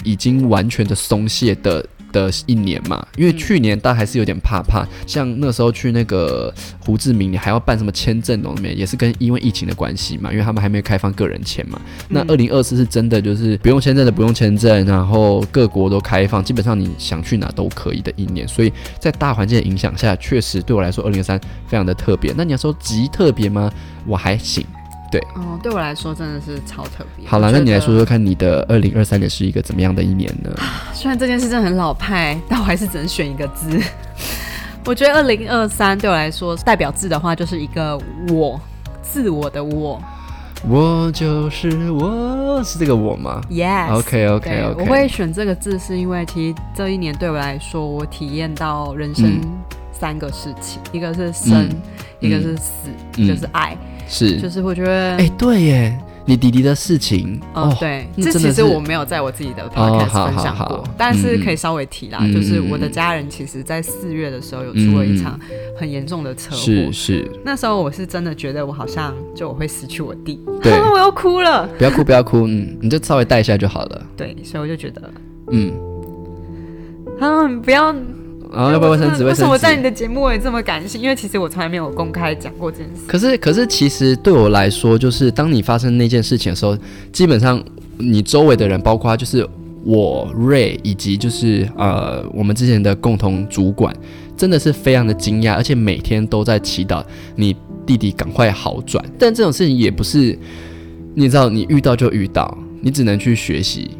[0.04, 1.84] 已经完全的松懈的。
[2.12, 11.80] 的一年嘛，因为去年大家还是有点怕怕，像那时候去那个胡志明，你还要办什么签证哦，面也是跟因为疫情的关系嘛，因为他们还没有开放个人签嘛。
[12.08, 18.46] 那二零二四是真的就是不用签证的不用签证，然后各国都开放，基本上你想去哪都可以的一年。
[18.48, 22.32] 所以在大环境的影响下，确实对我来说二零二三非常的特别。
[22.36, 23.70] 那你要说极特别吗？
[24.06, 24.64] 我还行。
[25.10, 27.26] 对，哦，对我来说真的是超特别。
[27.26, 30.50] 好了，那你来说说看，你的二零二三年是一个怎么样的一年呢？
[30.92, 33.80] 虽然这件事真的很老派， 但我还是只能选一个字。
[34.84, 38.60] 我觉得二零二三对我来说代表字的话，就是一个我，
[39.02, 40.00] 自我的我。
[40.68, 43.92] 我就是我，是这个我吗？Yes。
[43.92, 44.74] OK，OK，OK。
[44.76, 49.40] 我会选这个字，是因为其实这一年对我来说，我体验到人生
[49.98, 51.68] 三个事情：一个是生，
[52.20, 53.76] 一个是死，一个是爱。
[54.08, 65.38] 是，就是我觉得，哎，对耶，你弟弟的事情，哦，对，这其实我没有在我自己的 podcast 分享过，但是可以稍微提啦，就是我的家人其实，在四月的时候有出了一场
[65.76, 75.10] 很严重的车祸，是是，那时候我是真的觉得我好像就我会失去我弟，对， 我要哭了，不要哭不要哭，嗯，你就稍微带一下就好了，对，所以我就觉得，
[75.50, 75.70] 嗯，
[77.20, 77.94] 啊，不要。
[78.52, 79.24] 然后要不要卫生纸？
[79.24, 81.00] 为什么在你的节目也这么感性？
[81.00, 83.02] 因为其实我从来没有公开讲过这件事。
[83.06, 86.76] 可是，可是，其实对我来说，就是当你发生那件事情的时候，
[87.12, 87.62] 基本上
[87.98, 89.46] 你周围的人，包括就是
[89.84, 93.94] 我瑞以及就是呃我们之前的共同主管，
[94.36, 97.04] 真的是非常的惊讶，而且每天都在祈祷
[97.36, 99.04] 你弟弟赶快好转。
[99.18, 100.38] 但这种事情也不是
[101.14, 103.90] 你知道，你遇到就遇到，你只能去学习。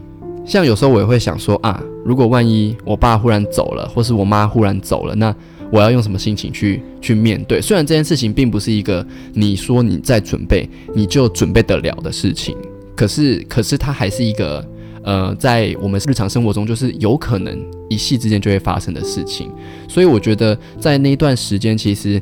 [0.49, 5.33] 像有时候我也会想说啊，如果万一我爸忽然走了，或是我妈忽然走了，那
[5.71, 7.61] 我要用什么心情去去面对？
[7.61, 12.57] 虽然这件事情并不是一个你说你在准备你就准备得了的事情，
[12.97, 14.67] 可是可是它还是一个
[15.03, 19.51] 呃，在我们日常生活中就是有可能一夕之间就会发生的事情。
[19.87, 22.21] 所以我觉得在那段时间，其实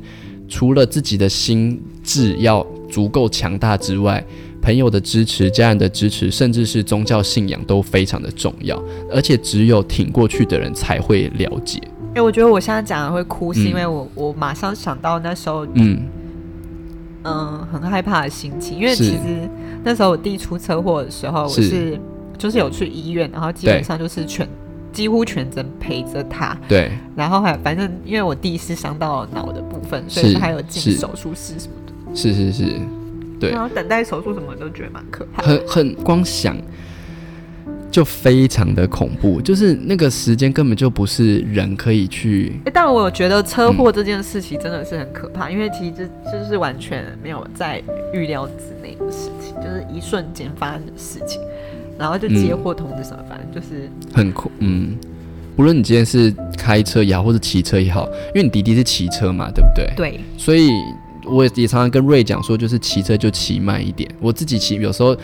[0.49, 4.25] 除了自己的心智要足够强大之外，
[4.67, 11.81] 朋友的支持、家人的支持，甚至是宗教信仰都非常的重要，而且只有挺过去的人才会了解。
[12.17, 16.09] 哎，我觉得我现在讲的会哭，是因为我我马上想到那时候，嗯
[17.23, 18.77] 嗯，很害怕的心情。
[18.77, 19.49] 因为其实
[19.85, 21.97] 那时候我弟出车祸的时候，我是
[22.37, 24.49] 就是有去医院，然后基本上就是全
[24.93, 26.59] 几乎全程陪着他。
[26.67, 32.17] 对，然后还反正因为我弟是伤到脑的部分，所以他有进手术室什么的。
[32.17, 32.81] 是是是。
[33.39, 36.57] 对，然后等待手术什么都觉得蛮可怕，很很光想
[37.91, 42.53] 就非常的恐怖，就是那个时间根本就不是人可以去。
[42.65, 45.93] 哎，但我觉得车祸这件事情真的是很可怕，因为其实
[46.25, 51.41] 这就是完全没有在预料之内的事情，就是一瞬间发生的事情，
[51.99, 54.51] 然后就接获通知什么，反正就是很恐。
[54.59, 54.97] 嗯，
[55.57, 59.93] 无论你今天是开车也好，或者骑车也好，因为你弟弟是骑车嘛，对不对？
[59.97, 60.71] 对，所以。
[61.27, 64.09] 我也常常跟瑞讲说，就是骑车就骑慢一点。
[64.21, 65.17] 我自己骑，有时候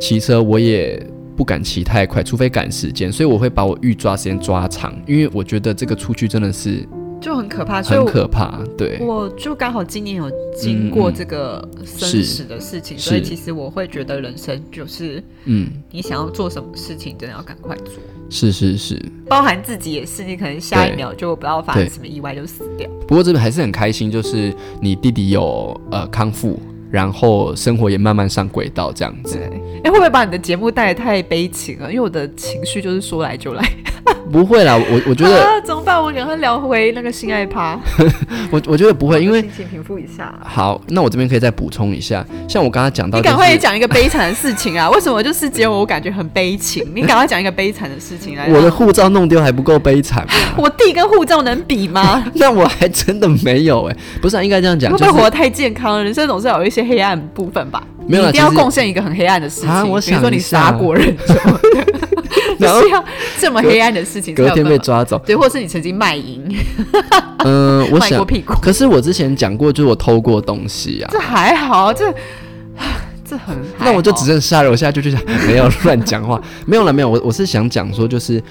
[0.00, 1.04] 骑车我也
[1.36, 6.86] 不敢骑太快，除非赶时间，所以我会把我预抓时间抓长，因为我觉得这个出去真的是
[7.20, 8.58] 就很可怕，所以很可怕。
[8.78, 17.94] 对，我就刚好今年有经过这个生死的事情，是所以其实我会觉得人生就是嗯，你想要做什么事情，真的要赶快做，
[18.30, 19.00] 是是是。
[19.28, 22.88] 包含自己也是，你可能下一秒就不知道发生什么意外就死掉。
[23.06, 26.58] 不过这边还是很开心，就是你弟弟有呃康复，
[26.90, 29.36] 然后生活也慢慢上轨道这样子。
[29.36, 31.88] 对，哎、会不会把你的节目带得太悲情了？
[31.90, 33.62] 因为我的情绪就是说来就来。
[34.30, 36.00] 不会啦，我我觉得啊，怎么办？
[36.00, 37.78] 我赶快聊回那个性爱趴，
[38.50, 40.32] 我我觉得不会，因为心情平复一下。
[40.44, 44.88] 好，那我这边可以再补充一下，像我刚刚讲到、就是，你赶快也讲一个悲惨的事情啊！
[44.94, 46.86] 为什么就是只有我感觉很悲情？
[46.94, 48.46] 你赶快讲一个悲惨的事情来。
[48.48, 50.32] 我的护照弄丢还不够悲惨吗？
[50.56, 52.24] 我弟跟护照能比吗？
[52.34, 56.04] 那我还真的没有哎、不是、啊、应该这样讲，就是会不会活得太健康了？
[56.04, 57.82] 人生总是有一些黑暗部分吧？
[58.06, 61.98] 没有啦你一定要贡献一个很黑暗的事情，啊我比如说你杀过人什么的，然后
[62.60, 63.04] 就是要
[63.38, 64.80] 这么黑暗的事情隔天被。
[64.80, 65.20] 抓走。
[65.26, 66.42] 对，或是你曾经卖淫、
[67.44, 71.18] 嗯、我想，卖过屁股，可是我之前讲过，就是我偷过东西啊这。
[71.20, 72.10] 还好，这
[73.22, 77.10] 这很好那我就只剩杀人，我现在就去想，没有乱讲话，没有了，没有。
[77.10, 78.42] 我我是想讲说，就是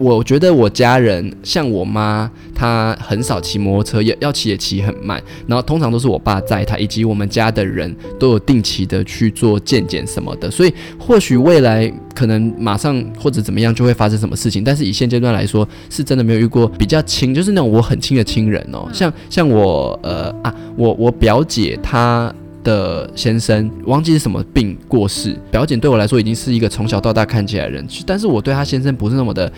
[0.00, 22.34] 我觉得我家人像我妈，她很少骑摩托车，也要骑也骑很慢，然后通常都是我爸载她，以及我们家的人都有定期的去做健检什么的，所以或许未来可能马上或者怎么样就会发生什么事情，但是以现阶段来说，是真的没有遇过比较亲，就是那种我很亲的亲人哦，像像我呃啊，我我表姐她。
[22.62, 29.50] 的先生忘记是什么病过世，表姐对我来说已经是一个从小到大看起来的人，但是我对她先生不是那么的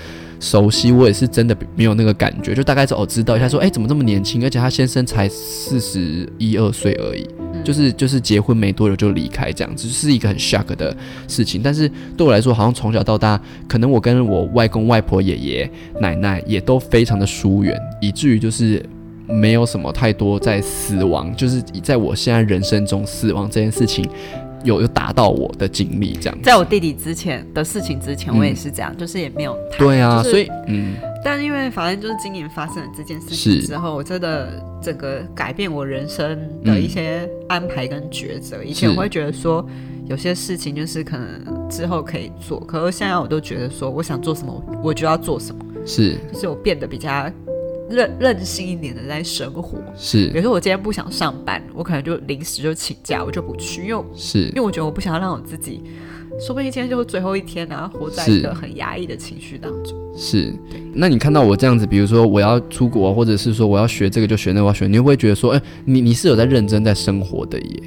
[0.43, 7.25] 熟悉，我也是真的没有那个感觉，就大概是哦知道一下说，哎、怎么这么年轻，而且他先生才四十一二岁而已，
[7.63, 10.95] 就是就是结婚没多久就离开这样子，是一个很 shock 的
[11.29, 11.63] 事情。
[11.63, 18.85] 但是对我来说，好像从小到大，可能我跟我外公外婆、爷爷奶奶也都非常的疏远，以至于就是。
[19.29, 24.05] 没有什么太多在死亡，就是在我现在人生中死亡这件事情
[24.65, 26.45] 有有打到我的经历，这样子。
[26.45, 30.95] 在我弟弟之前的事情之前，嗯我也是这样，就是也没有谈对啊，就是所以嗯，
[31.25, 34.49] 但因为反正就是今年发生了这件事情之后，我真的
[34.81, 38.63] 整个改变我人生的一些安排跟抉择。
[38.63, 39.65] 以前我会觉得说
[40.07, 46.17] 有些事情就是可能之后可以做，可是现在我都觉得说我想做什么我就要做什么，是。
[46.33, 47.11] 就是我变得比较
[47.93, 49.79] 任任性一点的在生活。
[49.97, 55.83] 是比如说我今天不想上班，我可能就临时就请假，我就不去，因为是因为我觉得我不想要让我自己。
[56.41, 59.95] 说不定今天就是最后一天啊，活在一个很压抑的情绪当中。
[60.17, 60.53] 是，
[60.95, 67.83] 那你看到我这样子，比如说我要出国，或者是说我要学这个就学那个，我要学，你会不会觉得说，哎、你你是有在认真在生活的耶？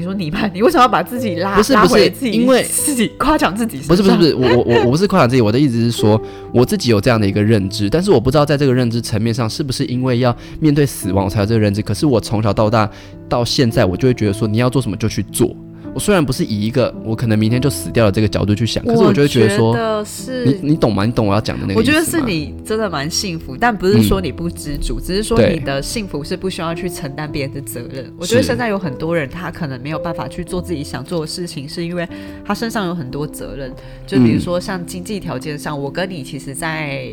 [0.00, 2.30] 你说你吧，你为什么要把自己拉不是不是？
[2.30, 6.20] 因为 自己夸奖自己不是不是 不是，我我我我不是夸奖自己，我的意思是说，
[6.54, 11.82] 我自己有这样的一个认知，但是我不知道在这个认知层面上，是不是因为要面对死亡我才有这个认知。
[11.82, 12.90] 可是我从小到大
[13.28, 15.54] 到现在，我就会觉得说，你要做什么就去做。
[15.94, 21.04] 我虽然不是以一个我可能明天就死掉了这个角度去想，可是我就会觉得说，是你你懂吗？
[21.04, 28.12] 你懂我要讲的那个我觉得是你真的蛮幸福，但不是说你不知足，只是说你的幸福是不需要去承担别人的责任。
[28.18, 32.08] 我觉得现在有很多人他可能没有办法去做自己想做的事情，是因为
[32.44, 33.72] 他身上有很多责任。
[34.06, 37.08] 就比如说像经济条件上，我跟你其实，在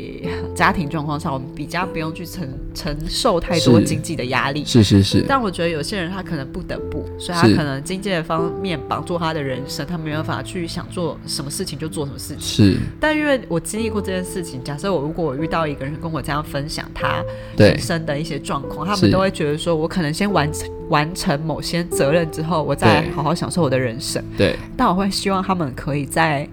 [0.55, 4.63] 家庭状况上，我们比较不用去承承受太多经济的压力。
[4.65, 12.41] 是是是，但我觉得有些人他可能不得不，所以他可能经济的方面绑住他的人生，他没有办法去想做什么事情就做什么事情。
[12.41, 17.23] 是，但因为我经历过这件事情，假设我如果我遇到一个人跟我这样分享他
[17.57, 24.23] 人生的一些状况，他们都会觉得说，我可能先完成完成某些责任之后，我再好好享受我的人生。
[24.35, 26.47] 对，但我会希望他们可以在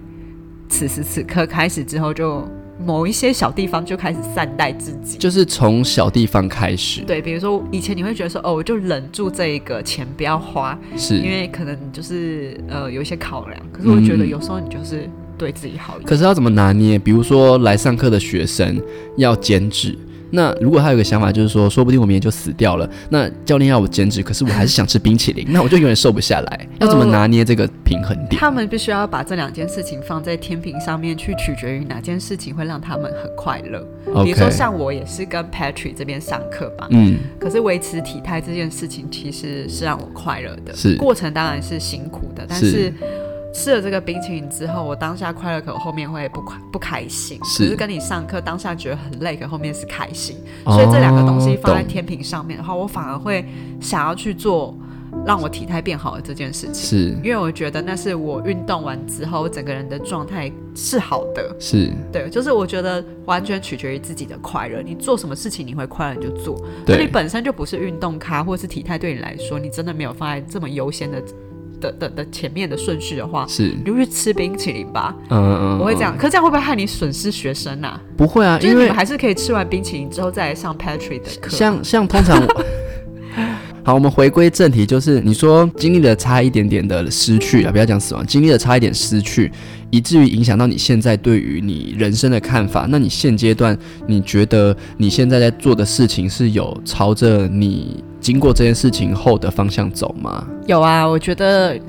[0.69, 2.47] 此时此刻开始之后，就
[2.85, 5.17] 某一些小地方就开始善待自己。
[5.17, 13.59] 就是从小地方开始，对，比如说以前你会觉得说，哦，我就忍住这一个钱不要花，是因为可能就是呃有一些考量。
[13.73, 16.07] 可是我觉得嗯有时候你就是对自己好一点。
[16.07, 16.99] 可是要怎么拿捏？
[16.99, 18.79] 比如说来上课的学生
[19.17, 19.97] 要减脂，
[20.35, 26.67] 那如果他有个想法，就是说，说不定我明天就死掉了，那教练要我减脂，可是我还是想吃冰淇淋， 那我就永远瘦不下来。
[26.79, 28.39] 要怎么拿捏这个平衡点？
[28.39, 33.79] 他们必须要把这两件事情放在天平上面去，取决于哪件事情会让他们很快乐。
[34.23, 42.93] 比如说像我也是跟 Patrick 这边上课吧，嗯，可是维持体态这件事情其实是让我快乐的，是过程当然是辛苦的，但是是
[43.55, 47.39] 吃了这个冰淇淋之后，我当下快乐，可后面会不快不开心。
[47.45, 50.35] 是可是跟你上课当下觉得很累，可后面是开心，
[50.65, 53.45] 所以这两个东西放在天平上面的话，我反而会
[53.79, 54.77] 想要去做
[55.25, 61.55] 让我体态变好的这件事情，是因为我觉得那是我运动完之后，我整个人的状态是好的。
[61.57, 64.81] 是，对，就是我觉得完全取决于自己的快乐。
[64.81, 66.61] 你做什么事情你会快乐你就做。
[66.85, 71.23] 那你，本身就不是运动咖，或是体态对你来说，你真的没有放在这么优先的
[71.79, 75.15] 的的的前面的顺序的话，是，你就去吃冰淇淋吧。
[75.29, 78.01] 嗯嗯，我会这样，嗯，可这样会不会害你损失学生啊？
[78.17, 81.49] 不会啊，因为就是你们还是可以吃完冰淇淋之后再来上 Patrick 的课。
[81.49, 82.41] 像像通常，
[83.83, 89.51] 好，我们回归正题，就是你说经历了差一点点的失去啊，不要讲死亡，经历了差一点失去，
[89.95, 92.85] 以至于影响到你现在对于你人生的看法。
[92.89, 100.45] 那你现阶段，你觉得你现在在做的事情是有朝着你经过这件事情后的方向走吗？
[100.67, 101.79] 有啊，我觉得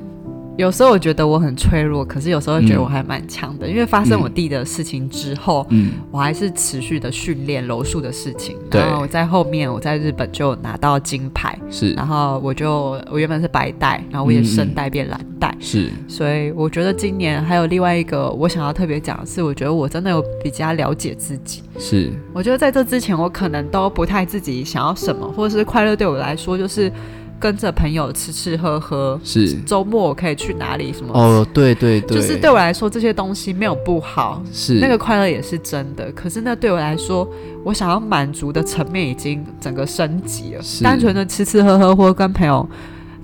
[0.57, 8.57] 有时候我觉得我很脆弱，可是有时候觉得嗯我还蛮强的，因为发生嗯我弟的事情之后，嗯，我还是持续的训练柔术的事情。
[8.71, 15.55] 对然后我在后面，我在日本就拿到金牌，是然后我就我原本是白带，然后我也嗯嗯深带变蓝带。
[15.59, 21.61] 是，所以我觉得今年还有另外一个我想要特别讲的是，我觉得我真的有比较了解自己。
[21.77, 26.91] 是，我觉得在这之前，我可能都不太自己想要什么，或者是快乐对我来说就是
[27.39, 29.53] 跟着朋友吃吃喝喝，是。
[29.61, 31.13] 周末我可以去哪里什么。
[31.13, 36.11] 哦，对对对，就是对我来说，这些东西没有不好，是那个快乐也是真的。
[36.13, 37.27] 可是那对我来说，
[37.63, 40.63] 我想要满足的层面已经整个升级了。
[40.63, 42.67] 是单纯的吃吃喝喝，或者跟朋友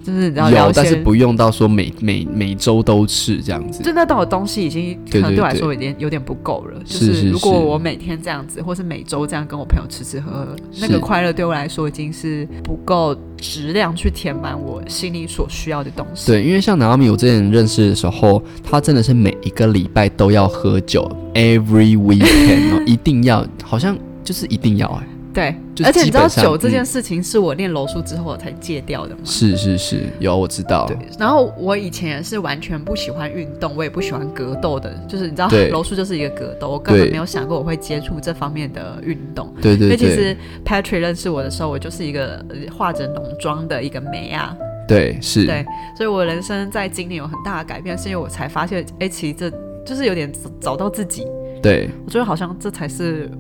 [0.03, 3.81] 就是有，但是，不用到说每每每周都吃这样子。
[3.81, 6.79] 就那种东西已经可能对我来说有点有点不够了。
[6.83, 16.27] 就是是如果我每天这样子，或是每周这样跟我朋友吃吃喝喝，那个快乐对我来说已经是不够质量去填满我心里所需要的东西。
[16.27, 26.86] 对，因为像南奥米，我之前认识的时候，他真的是每一个礼拜都要喝酒，every weekend，、哦、一定要，好像就是一定要哎、对，而且你知道酒这件嗯。
[26.86, 29.21] 事情是我练柔术之后我才戒掉的吗？
[29.23, 39.51] 是是是，有我知道，对，然后我以前也是完全不喜欢运动，我也不喜欢格斗的，就是你知道 柔术就是一个格斗，我根本没有想过我会接触这方面的运动。
[39.59, 44.55] 对对对因为其实 Patrick 认识我的时候，我就是一个呃化着浓妆的一个美啊，
[44.88, 45.65] 对是，对，
[45.97, 49.49] 所以我人生在今年有很大的改变，是因为我才发现，哎，其实这
[49.84, 51.25] 就是有点找到自己，
[51.61, 51.89] 对。
[52.05, 53.31] 我觉得好像这才是是，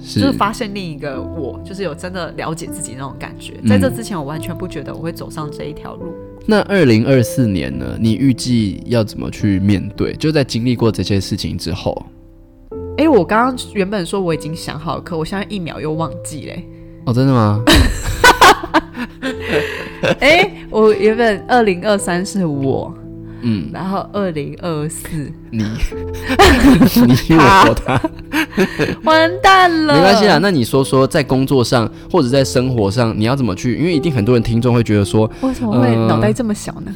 [0.00, 3.54] 就是发现另一个我，就是有真的了解自己那种感觉。
[3.62, 6.12] 嗯在这之前，我完全不觉得我会走上这一条路。
[6.46, 7.96] 那二零二四年呢？
[8.00, 10.12] 你预计要怎么去面对？
[10.14, 12.04] 就在经历过这些事情之后，
[12.98, 16.68] 哎，我刚刚原本说我已经想好了，可我现在一秒又忘记嘞。
[17.06, 17.62] 哦，真的吗？
[20.18, 22.92] 哎，我原本二零二三是我，
[23.42, 25.08] 嗯，然后二零二四
[25.50, 25.58] 你
[27.06, 28.00] 你我说他，
[29.04, 30.38] 完蛋了，没关系啊。
[30.40, 33.76] 那你说说，在工作上或者在生活上，你要怎么去？
[33.76, 36.92] 因为一定很多人听众会觉得说，为什么会呃脑袋这么小呢？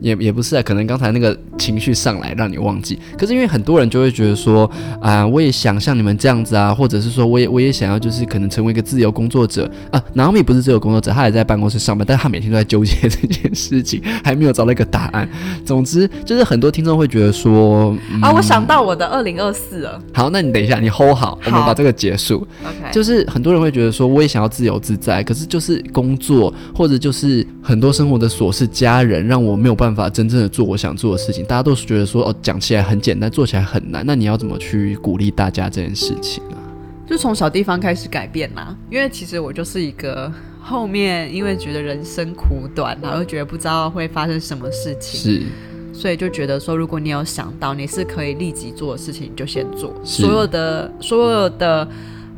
[0.00, 2.98] 也也不是啊，可能刚才那个情绪上来让你忘记。
[3.16, 4.70] 可是因为很多人就会觉得说，
[5.00, 10.02] 啊、我也想像你们这样子啊，或者是说我也我也想要就是可能成为一个自由工作者啊。
[10.14, 15.28] 拿米不是自由工作者，他也在办公室上班，但他每天都在纠结 这件事情，还没有找到一个答案。
[15.64, 20.00] 总之就是很多听众会觉得说，嗯、啊，我想到我的二零二四了。
[20.12, 22.46] 好，那你等一下，你 hold 好，我们把这个结束。
[22.62, 31.44] OK，就是很多人会觉得说，我也想要自由自在，可是就是工作或者就是很多生活的琐事、家人，让我没有办法真正的做我想做的事情。
[31.44, 34.04] 大家都是觉得说，哦，讲起来很简单，做起来很难。
[34.06, 36.56] 那你要怎么去鼓励大家这件事情啊？
[37.08, 38.76] 就从小地方开始改变啦。
[38.90, 40.30] 因为其实我就是一个
[40.60, 45.42] 后面因为觉得人生苦短，然后又觉得不知道会发生什么事情，是
[45.92, 49.94] 所以就觉得说，如果你有想到你是可以立即做的事情，你就先做。
[50.04, 51.88] 所有的所有的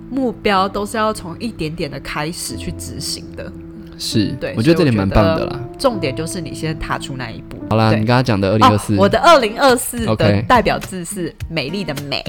[0.09, 3.53] 目标都是要从一点点的开始去执行的。
[4.01, 5.61] 是，对我觉得这点蛮棒的啦。
[5.79, 7.59] 重点就是你先踏出那一步。
[7.69, 12.25] 好啦，你刚刚讲的二零二四哦，我的二零二四的代表字是美丽的美。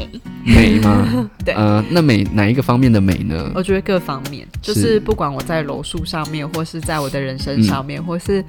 [0.45, 1.30] 美吗？
[1.45, 3.51] 对呃，那美哪一个方面的美呢？
[3.55, 8.43] 我觉得各方面，就是是不管我在柔术上面，或是在我的人生上面，或是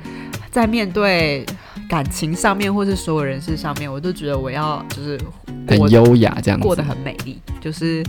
[0.51, 1.47] 在面对
[1.89, 5.17] 感情上面，或是所有人事上面，我都觉得我要就是
[5.67, 6.67] 过很优雅这样子。
[6.67, 8.03] 过得很美丽，就是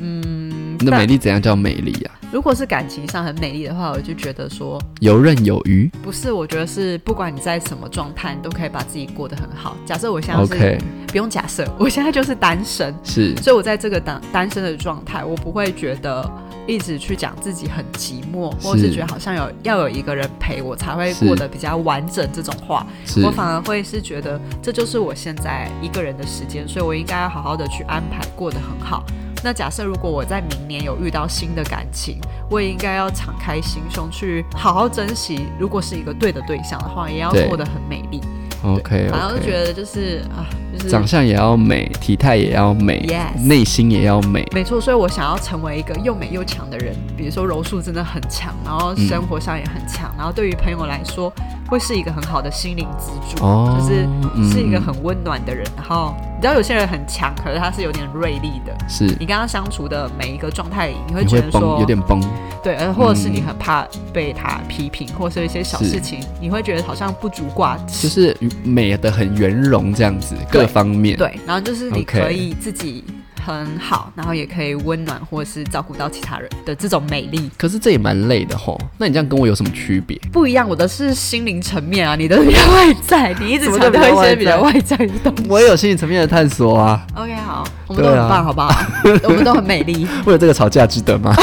[0.00, 2.14] 嗯，那但美丽怎样叫美丽啊？
[2.32, 5.88] 如果是感情上很美丽的话，我就觉得说游刃有余。
[6.02, 9.76] 不是，我觉得是不管你在什么状态，你都可以把自己过得很好。
[9.86, 16.28] 假设我现在是不用假设，我现在就是单身，是所以我在这个单单身的状态，我不会觉得
[16.66, 22.84] 一直去讲自己很寂寞，或者是觉得好像有要有一个人陪我才会过得比较完整这种话，
[23.22, 29.04] 我反而会是觉得这就是我现在一个人的时间，所以我应该要好好的去安排，过得很好。
[29.44, 32.18] 那假设如果我在明年有遇到新的感情，
[32.50, 35.46] 我也应该要敞开心胸去好好珍惜。
[35.58, 38.22] 如果是一个对的对象的话，也要过得很美丽。
[38.62, 43.06] OK，反正就觉得就是啊，就是长相也要美，体态也要美
[43.44, 44.42] 内心也要美。
[44.54, 51.30] 没错，所以我想要成为一个又美又强的人，比如说柔术真的很强，然后嗯生活上也很强，然后对于朋友来说
[51.74, 55.66] 会是一个很好的心灵支柱，哦就是嗯是一个很温暖的人。
[55.76, 58.72] 然后你知道有些人很强，可是他是有点锐利的。
[58.88, 62.22] 是你跟他相处的每一个状态里，你会觉得说有点崩。
[62.62, 68.06] 对，而，或者是嗯你很怕被他批评，或者是一些小事情，你会觉得好像不足挂齿。
[68.06, 71.18] 就是美的很圆融这样子，各方面。
[71.18, 73.02] 对，然后就是你可以自己
[73.44, 78.80] 很好，然后也可以温暖或者是照顾到其他人的这种美丽可是这也蛮累的吼。
[78.96, 80.18] 那你这样跟我有什么区别？
[80.32, 80.66] 不一样。
[80.66, 85.44] 我的是心灵层面啊，你的比较外在，你一直强调一些比较外在的东西。
[85.50, 88.74] 我也有心理层面的探索啊，OK，好，我们都很棒，好不好？
[89.24, 91.36] 我们都很美丽， 为了这个吵架值得吗？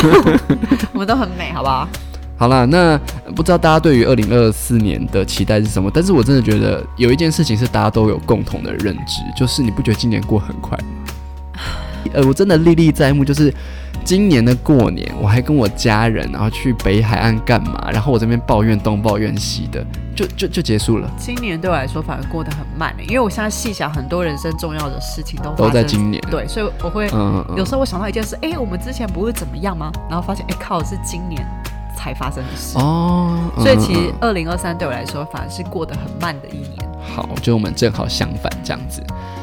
[0.94, 1.88] 我们都很美，好不好？
[2.36, 2.98] 好啦，那
[3.36, 5.92] 不知道大家对于二零二四年的期待是什么？
[5.94, 10.86] 但是我真的觉得有一件事情是大家都有共同的认知，就是你不觉得今年过很快吗？
[12.14, 13.54] 呃，我真的历历在目，就是
[14.04, 17.90] 今年的过年，我还跟我家人然后去北海岸干嘛？
[17.92, 19.86] 然后我这边抱怨东抱怨西的，
[20.16, 26.22] 就就就结束了，今年对我来说反而过得很慢欸因为我现在细想，很多人生重要的事情都都在今年。
[26.30, 29.92] 对，所以我会嗯，嗯有时候我想到一件事，哎、我们之前不是怎么样吗？
[30.10, 31.46] 然后发现，哎、靠，是今年
[31.98, 32.78] 才发生的事。
[32.78, 36.91] 哦，嗯所以其实二零二三对我来说，反而是过得很慢的一年。
[37.02, 39.02] 好，就我们正好相反这样子。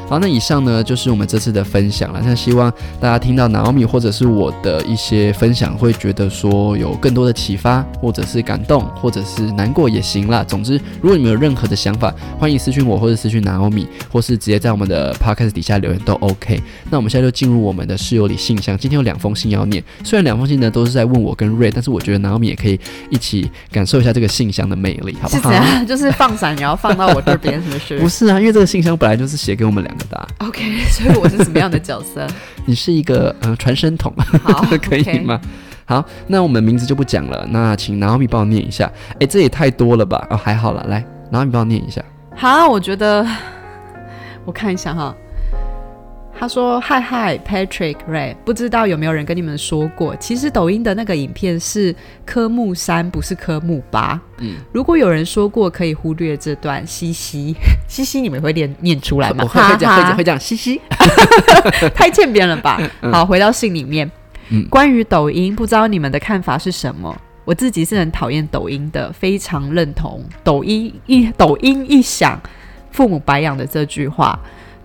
[0.09, 2.23] 好，那以上呢就是我们这次的分享了。
[2.25, 10.43] 那希望大家听到 Naomi 或者是我的一些分享，会觉得说有更多的启发，或者是感动，或者是难过也行啦。
[10.43, 16.59] 总之，如果你们有任何的想法，欢迎私讯我，或者私讯 Naomi，或是直接在我们的 Podcast 底下留言都 OK。
[16.91, 18.79] 那我们现在就进入我们的室友里信箱。
[18.79, 22.81] 今天有两封信要念，虽然两封信呢都是在问我跟瑞，但是我觉得 Naomi 也可以
[23.11, 25.53] 一起感受一下这个信箱的魅力，好不好？
[25.87, 30.28] 就是放闪，你要放到我这边，是不是不是啊，因为这个信箱本来就是写给我们两个的、啊。
[30.38, 32.26] ？OK，所以我是什么样的角色？
[32.66, 35.40] 你是一个呃传声筒，好， 可以吗？
[35.84, 38.90] 好，那我们名字就不讲了，那请 Naomi 帮我念一下。
[39.20, 40.26] 哎，这也太多了吧？
[40.30, 42.03] 哦，还好了，来，Naomi 帮我念一下。
[42.36, 43.26] 好，我觉得
[44.44, 45.14] 我看一下哈。
[46.41, 51.93] 他说：“嗨嗨，Patrick Ray，不知道有没有人跟你们说过，其实抖音的那个影片是
[52.24, 54.20] 科目三，不是科目八。
[54.39, 56.86] 嗯，如果有人说过，可以忽略这段。
[56.86, 57.57] 嘻嘻，
[57.89, 59.39] 嘻嘻，你们会念念出来吗？
[59.43, 60.80] 我会会讲会讲会讲， 嘻嘻。
[61.93, 62.80] 太欠扁了吧？
[63.11, 64.09] 好，回到信里面，
[64.51, 67.12] 嗯关于抖音，不知道你们的看法是什么？
[67.45, 72.41] 我自己是很讨厌抖音的，非常认同抖音一抖音一响，
[72.93, 74.39] 父母白养的这句话。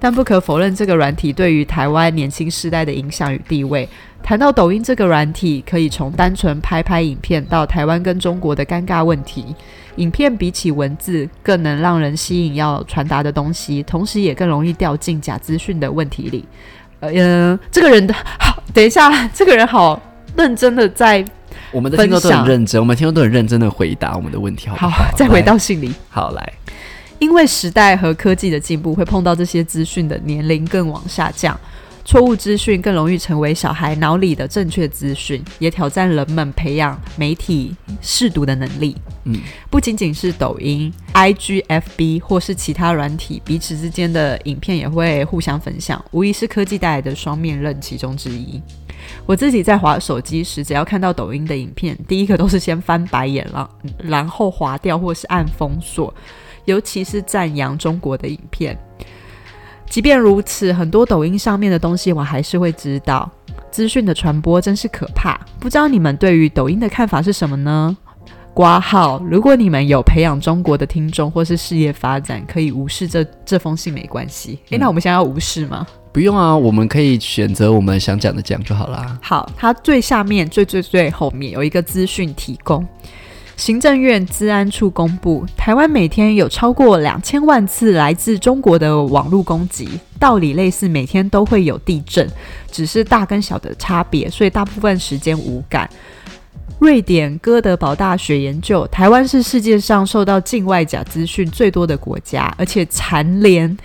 [0.04, 3.88] 但不可否认，这个软体对于台湾年轻世代的影响与地位。
[4.22, 9.56] 谈到抖音这个软体，可以从单纯拍拍影片到台湾跟中国的尴尬问题。
[9.96, 16.44] 影片比起文字更能让人吸引要传达的东西，同时也更容易掉进假资讯的问题里。
[17.00, 19.98] 呃，这个人的好， 等一下，这个人好
[20.36, 21.24] 认真的在
[21.72, 25.06] 我们的听众都很认真，我们听众都很认真的回答我们的问题，好不好？
[25.16, 25.94] 再回到信里。
[26.10, 26.54] 好来，
[27.24, 31.58] 因为时代和科技的进步，会碰到这些资讯的年龄更往下降，
[32.04, 38.98] 错误资讯更容易成为小孩脑里的正确资讯，也挑战人们培养媒体试读的能力。
[39.24, 48.62] 嗯，不仅仅是抖音、IG、FB 或是其他软体，彼此之间的影片也会互相分享，无疑是科技带来的双面刃其中之一。
[49.26, 56.14] 我自己在滑手机时，只要看到抖音的影片，第一个都是先翻白眼了，然后划掉或是按封锁。
[56.66, 58.78] 尤其是赞扬中国的影片。
[59.90, 63.30] 即便如此，很多抖音上面的东西我还是会知道。
[63.70, 67.96] 资讯的传播真是可怕，不知道你们对于抖音的看法是什么呢？
[68.54, 74.60] 挂号，如果你们有培养中国的听众或是事业发展，可以无视这这封信没关系。
[74.70, 75.88] 诶，那我们现在要无视吗？
[76.12, 79.18] 不用啊，我们可以选择我们想讲的讲就好啦。
[79.24, 82.88] 好，它最下面最最最后面有一个资讯提供。
[83.64, 89.88] 行政院治安处公布，台湾每天有超过两千万次来自中国的网络攻击，
[90.20, 92.30] 道理类似每天都会有地震，
[92.70, 95.90] 只是大跟小的差别，所以大部分时间无感。
[96.80, 103.78] 瑞典哥德堡大学研究，台湾是世界上受到境外假资讯最多的国家，而且蝉联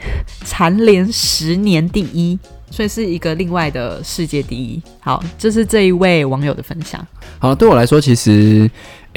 [0.45, 2.37] 蝉联十年第一，
[2.69, 4.83] 所以是一个另外的世界第一。
[4.99, 7.07] 好，这是这一位网友的分享。
[7.39, 8.69] 好，对我来说，其实，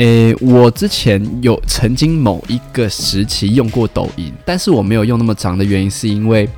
[0.01, 6.49] 诶，我之前有曾经某一个时期用过抖音，但是我没有用那么长的原因，是因为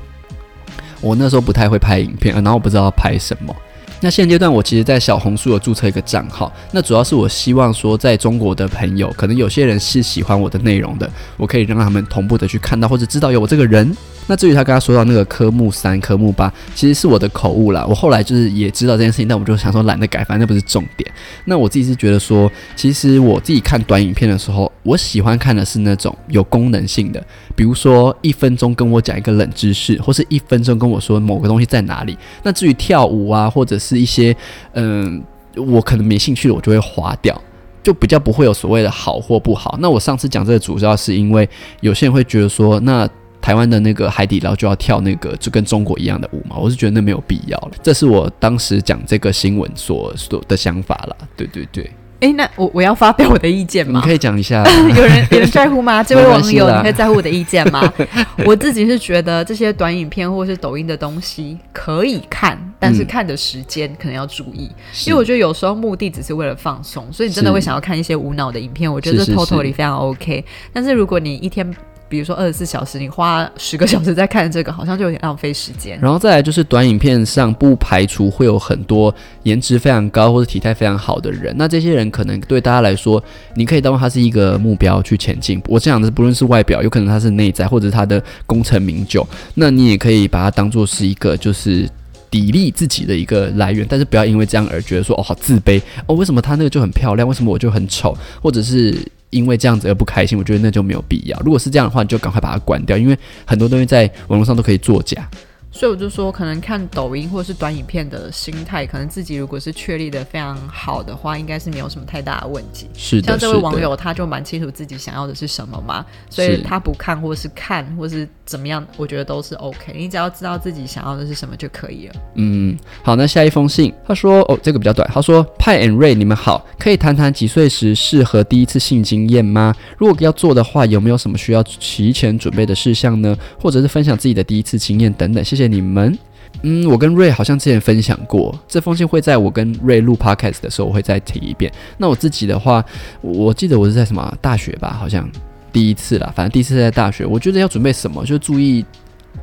[1.02, 3.54] 我那时候不太会拍影片，然后我不知道拍什么。
[4.00, 13.94] 那现阶段我其实，在小红书有注册一个账号，那主要是我希望说，在中国的朋友，可能有些人是喜欢我的内容的，我可以让他们同步的去看到或者知道有我这个人。
[14.26, 17.84] 那至于他刚刚说到那个科目三、科目八，其实是我的口误啦。
[17.86, 21.10] 我后来就是也知道这件事情，但我就想说懒得改，反正那不是重点。
[21.44, 27.22] 那我自己是觉得说，其实我自己看短影片的时候，我喜欢看的是那种有功能性的，
[27.54, 32.16] 比如说一分钟跟我讲一个冷知识，或是一分钟跟我说某个东西在哪里。
[32.42, 34.34] 那至于跳舞啊，或者是一些
[34.72, 35.22] 嗯，
[35.54, 37.38] 我可能没兴趣的，我就会划掉，
[37.82, 39.78] 就比较不会有所谓的好或不好。
[39.80, 41.46] 那我上次讲这个主要是因为
[41.80, 43.06] 有些人会觉得说，那。
[43.44, 47.72] 台湾的那个海底捞就要跳那个就跟中国一样的舞嘛，我是觉得那没有必要了。
[47.82, 51.14] 这是我当时讲这个新闻所所的想法啦。
[51.36, 51.90] 对对对。
[52.20, 54.00] 哎，那我我要发表我的意见吗？
[54.02, 54.64] 你可以讲一下。
[54.96, 56.00] 有人有人在乎吗？
[56.02, 57.82] 这位网友，你可以在乎我的意见吗？
[58.46, 64.70] 我自己是觉得这些短影片或是抖音的东西可以看，但是看的时间可能要注意，
[65.06, 68.90] 因为我觉得有时候目的只是为了放松，所以你真的会想要看一些无脑的影片。
[68.90, 70.42] 我觉得 totally 非常 OK。
[70.72, 71.70] 但是如果你一天
[72.08, 75.98] 比如说二十四小时，你花十个小时在看这个，好像就有点浪费时间。
[76.00, 83.22] 然后再来就是短影片上不排除会有很多颜值非常高或者体态非常好的人，那这些人可能对大家来说，
[83.54, 85.60] 你可以当他是一个目标去前进。
[85.66, 91.88] 我讲的是不论是外表，有可能他是内在，或者是他的功成名就，那你也可以把它当做是一个就是
[92.30, 93.84] 砥砺自己的一个来源。
[93.88, 98.96] 但是不要因为这样而觉得说哦好自卑哦，为什么他那个就很漂亮，为什么我就很丑，或者是。
[99.34, 101.38] 因为这样子而不开心，我觉得那就没有必要。
[101.40, 105.28] 如果是这样的话，你就赶快把它关掉，因为很多东西在网络上都可以作假。
[105.74, 112.88] 所以我就说，可能看抖音或者是短影片的心态，可能自己如果是确立的非常好的话，应该是没有什么太大的问题。
[112.94, 119.92] 是的，像这位网友，他就蛮清楚自己想要的是什么嘛，所以他不看或是看或是怎么样，我觉得都是 OK。
[119.96, 122.14] 你只要知道自己想要的是什么就可以了。
[122.36, 129.74] 嗯，好，那下一封信，他说，哦，这个比较短，他说，派 and Ray，你们好，可以谈谈几岁时适合第一次性经验吗？
[129.98, 133.36] 如果要做的话，有没有什么需要提前准备的事项呢？
[133.60, 135.44] 或者是分享自己的第一次经验等等？
[135.44, 135.63] 谢谢。
[135.68, 136.16] 你们，
[136.62, 141.72] 嗯，我跟瑞好像之前分享过这封信，会在我跟瑞录 podcast 的时候，我会再提一遍。
[141.98, 142.84] 那我自己的话，
[143.20, 145.28] 我记得我是在什么大学吧，好像
[145.72, 148.84] 第一次啦，反正第一次在大学，我觉得要准备什么，就注意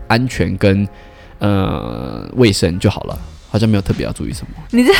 [0.07, 0.87] 安全跟
[1.39, 3.19] 呃卫生就好了，
[3.49, 4.63] 好像没有特别要注意什么。
[4.71, 4.91] 你这。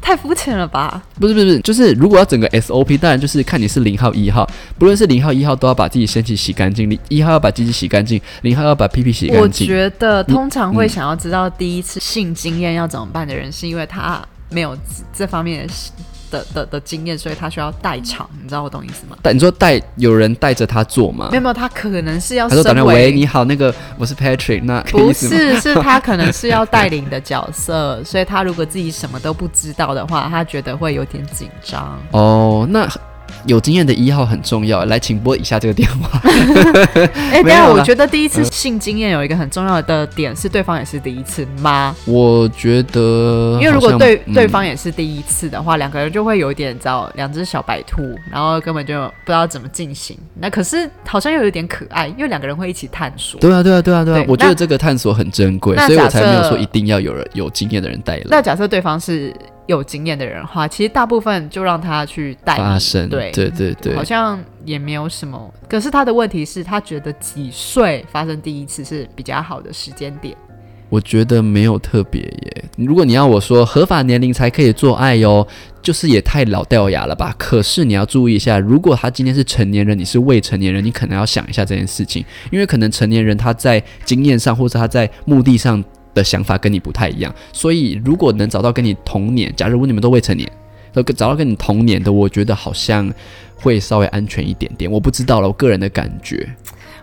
[0.00, 1.02] 太肤浅了吧？
[1.18, 4.48] 不是不是不是，就是如果要整个 SOP，当然就是看你是零号一号，
[4.78, 9.66] 不论是零号一号都要把自己身体洗干净，零一号要把鸡鸡洗干净，零号要把屁屁洗干净。
[9.66, 14.20] 我觉得通常会想要知道第一次性经验要怎么办的人，是因为他
[14.50, 14.76] 没有
[15.12, 15.72] 这方面的。
[16.30, 19.16] 的的的经验，所以他需要代场，你知道我懂意思吗？
[19.22, 21.28] 但你说带有人带着他做吗？
[21.30, 22.48] 没有没有，他可能是要。
[22.48, 31.98] 他说：“等下，喂，你好，那个我是 Patrick。”那不是，是他可能是要带 领的角色，所以他如果自己什么都不知道的话，他觉得会有点紧张。
[32.12, 32.88] 哦，那。
[33.46, 36.20] 有经验的一号很重要，来，请拨一下这个电话。
[37.32, 41.94] 哎，等下，我觉得第一次性经验有一个很重要的点是，对方也是第一次吗？
[42.06, 50.16] 我觉得，因为如果对对方也是第一次的话，两个人就会有一点，知道两只小白兔，然后根本就不知道怎么进行。
[50.38, 53.40] 那可是好像又有点可爱，因为两个人会一起探索。
[53.40, 54.24] 对啊，对啊，对啊，对啊！
[54.28, 58.24] 我觉得这个探索很珍贵，所以我才没有说一定要有人有经验的人带来。
[58.26, 59.34] 那假设对方是。
[59.70, 65.52] 有经验的人话，其实大部分就让他去带发生，对对对对，好像也没有什么。
[65.68, 70.36] 可是他的问题是他觉得几岁发生第一次是比较好的时间点。
[70.88, 72.64] 我觉得没有特别耶。
[72.76, 75.46] 如果你要我说合法年龄才可以做爱哟，
[75.80, 77.32] 就是也太老掉牙了吧。
[77.38, 85.84] 可是你要注意一下，如果他今天是成年人，你是未成年人，你可能要想一下这件事情，因为可能成年人他在经验上或者他在目的上。
[86.14, 90.50] 的想法跟你不太一样，所以如果能找到跟你同年，假如你们都未成年，
[90.92, 93.12] 都找到跟你同年的，我觉得好像
[93.56, 94.90] 会稍微安全一点点。
[94.90, 96.48] 我不知道了，我个人的感觉。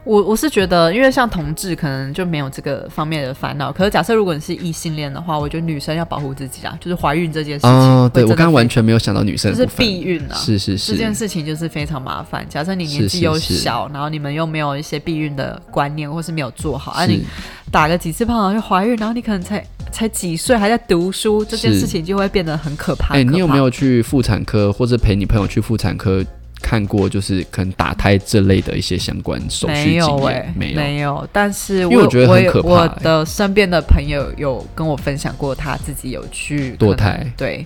[0.08, 3.74] 我我是觉得，因为像同志可能就没有这个方面的烦恼。
[3.74, 7.70] 可是假设如果你是异性恋的话，我觉得女生要保护自己啊，就是怀孕这件事情。
[7.70, 12.46] 哦，对我刚刚完全没有想到女生就是避孕啊，是是是，这件事情就是非常麻烦。
[12.50, 17.26] 假设你年纪又小，然后你们又没有一些避孕的观念，或是没有做好，而你
[17.70, 23.16] 打个几次炮就怀孕，然后你可能才才几岁还在读书，这件事情就会变得很可怕。
[23.16, 26.24] 哎，你有没有去妇产科，或者陪你朋友去妇产科？
[26.62, 32.70] 看过就是可能打胎这类的一些相关手续经验，没有没有，但是因为我觉得很可怕。
[32.70, 37.66] 我的身边的朋友有跟我分享过，他自己有去堕胎，对，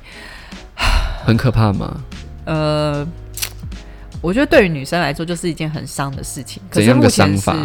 [1.25, 2.03] 很可怕吗？
[2.45, 3.07] 呃，
[4.21, 6.61] 我觉得对于女生来说就是一件很伤的事情。
[6.71, 7.55] 怎样的伤法？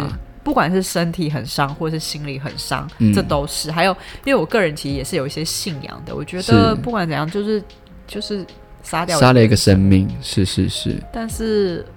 [0.43, 3.69] 不管是身体很伤，或是心理很伤，嗯这都是。
[3.69, 3.91] 还有，
[4.23, 7.61] 因为我个人其实也是有一些信仰的，我觉得不管怎样，就是
[8.07, 8.45] 就是
[8.89, 11.85] 杀掉杀了一个生命，是是是，但是。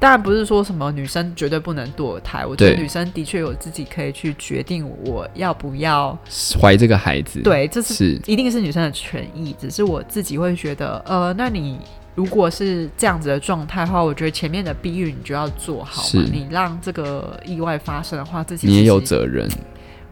[0.00, 6.18] 当然不是说什么女生绝对不能堕胎，我觉得女生的确有自己可以去决定我要不要。
[6.60, 11.78] 怀这个孩子，，对，这是是一定是女生的权益，只是我自己会觉得，呃，那你
[12.14, 16.28] 如果是这样子的状态的话，我觉得前面的避孕你就要做好是嘛。
[16.30, 19.48] 你让这个意外发生的话，自己你也有责任，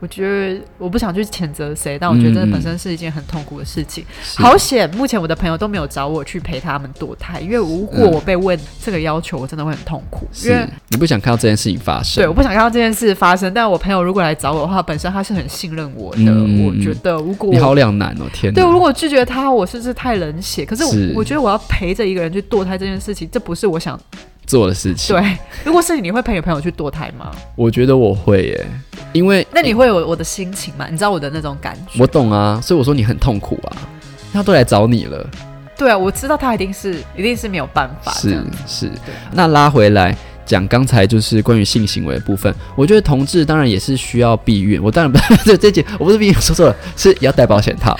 [0.03, 4.05] 我觉得我不想去谴责谁，但我觉得这本身是一件很痛苦的事情。
[4.20, 13.55] 是好险，目前我的朋友都没有找我去陪他们堕胎，因为如果嗯我被问这个要求，我真的会很痛苦，因为你不想看到这件事情发生，对，我不想看到这件事发生。
[13.55, 20.66] 但我朋友如果来找我的话，本身他是很信任我的，嗯我觉得如果你好两难哦，天哪，对，如果拒绝他，我是不是太冷血？
[20.66, 20.82] 可是
[21.14, 23.96] 我觉得我要陪着一个人去堕胎这件事情，这不是我想。
[24.53, 27.30] 做的事情，对，如果是你，你会陪你朋友去堕胎吗？
[27.57, 28.66] 我觉得我会耶，
[29.14, 30.86] 因为那你会有我的心情吗？
[30.90, 31.98] 你知道我的那种感觉？
[31.98, 33.72] 我懂啊，所以我说你很痛苦啊，
[34.30, 35.26] 他都来找你了，
[35.78, 38.44] 对啊，我知道他一定是一定是没有办法这是。
[38.66, 38.90] 是，
[39.32, 40.14] 那拉回来。
[40.45, 44.82] 讲刚才就是关于性行为的部分，我觉得同志当然也是需要避孕。
[44.82, 47.97] 我当然不这这节我不是避孕说错了，是要戴保险套，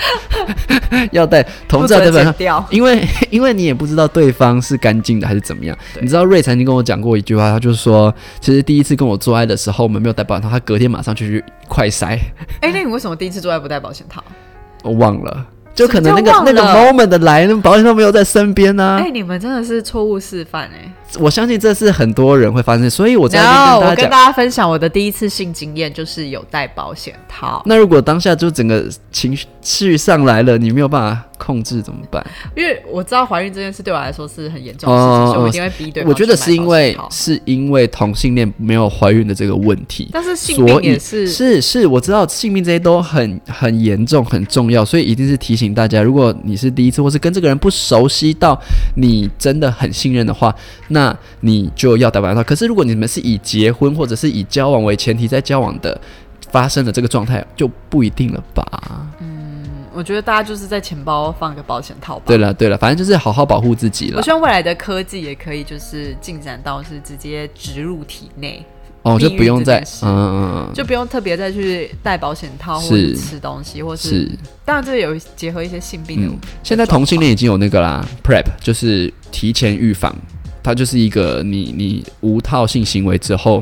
[1.11, 2.65] 要戴同志要戴保险套。
[2.69, 5.77] 因为因为你也不知道对方是干净的还是怎么样。
[6.01, 12.19] 你知道瑞曾经跟我讲过一句话，他就是说，其实第一次跟我做爱的时候，我们没有戴保险套，他隔天马上就去快塞，
[12.61, 14.23] 哎、 那你为什么第一次做爱不戴保险套？
[14.83, 15.45] 我忘了。
[15.75, 24.23] 就可能那个那个 moment 的来，那保险套没有在身边呢、哎、你们真的是错误示范哎、我相信这是很多人会发生，所以我在然那后我跟边跟大家讲。
[24.23, 27.61] 大家分享我的第一次性经验，就是有戴保险套。
[27.65, 32.25] 那如果当下就整个情绪上来了，你没有办法控制怎么办？
[32.55, 48.59] 因为我知道怀孕这件事对我来说是很严重的事情，哦所以我一定会逼对我觉得是因为是因为同性恋没有怀孕的这个问题，但是性病也是是是，我知道性命这些都很很严重、很重要，所以一定是提醒大家，如果你是第一次，或是跟这个人不熟悉到
[48.95, 50.53] 你真的很信任的话，
[50.89, 51.02] 那
[51.39, 52.43] 你就要戴保险套。
[52.43, 55.99] 可是如果你们是以结婚或者是以交往为前提在交往的，
[56.51, 58.63] 发生的这个状态就不一定了吧？
[59.19, 59.29] 嗯
[59.95, 62.23] 我觉得大家就是在钱包放个保险套吧。
[62.25, 64.21] 对了对了，反正就是好好保护自己了我。
[64.23, 68.65] 希望未来的科技也可以就是进展到是直接植入体内，
[69.03, 74.31] 哦，就不用再嗯嗯嗯，就不用特别再去戴保险套或是者吃东西，或是是。
[74.65, 80.11] 当然这有结合一些性病的嗯，现在同性恋已经有那个啦，prep，就是提前预防，
[80.63, 83.61] 它就是一个你你无套性行为之后。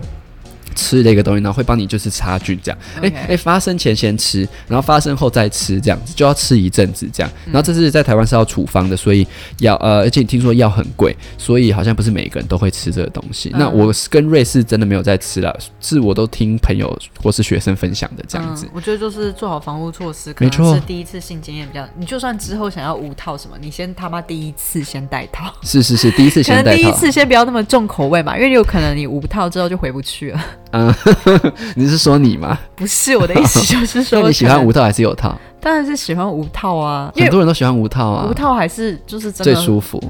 [0.76, 7.32] 吃的一个东西，然后会帮你就是杀菌这样，哎哎、发生前先吃，然后发生后再吃，这样子就要吃一阵子这样。
[7.46, 9.28] 然后这是在台湾是要处方的，所以
[9.60, 13.52] 药呃，而且听说药很贵，所以好像不是每个人都会吃这个东西。
[13.54, 18.66] 那嗯我是跟瑞士真的没有在吃了，是我都听朋友或是学生分享的这样子。
[18.68, 26.92] 嗯，我觉得就是做好防护措施，可没错能是第一次性经验比较，你就算之后想要无套什么，你先他妈第一次先带套，是是是，第一次可能第一。
[27.02, 30.46] 次先不要那么重口味嘛，因为有可能你无套之后就回不去了。
[30.72, 30.94] 嗯，
[31.76, 32.58] 你是说你吗？
[32.76, 35.38] 不是我的意思， 就是说你喜欢无套还是有套？
[35.60, 40.02] 当然是喜欢无套啊，很多人都喜欢无套啊，无套还是就是真的最的舒服。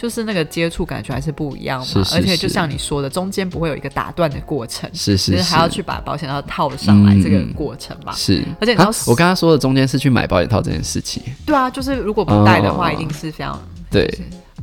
[0.00, 5.42] 就是那个接触感觉还是不一样嘛，是是而且就像你说的，中间不会有一个打断的过程，是是，就是。
[5.42, 7.52] 还要去把保险套套上来嗯这个嗯。
[7.52, 8.10] 过程嘛。
[8.12, 13.60] 是，而且你知道啊我刚刚说的中间是去买保险套这件事情，对啊，就是如果不戴的话，哦一定是非常
[13.90, 14.08] 对，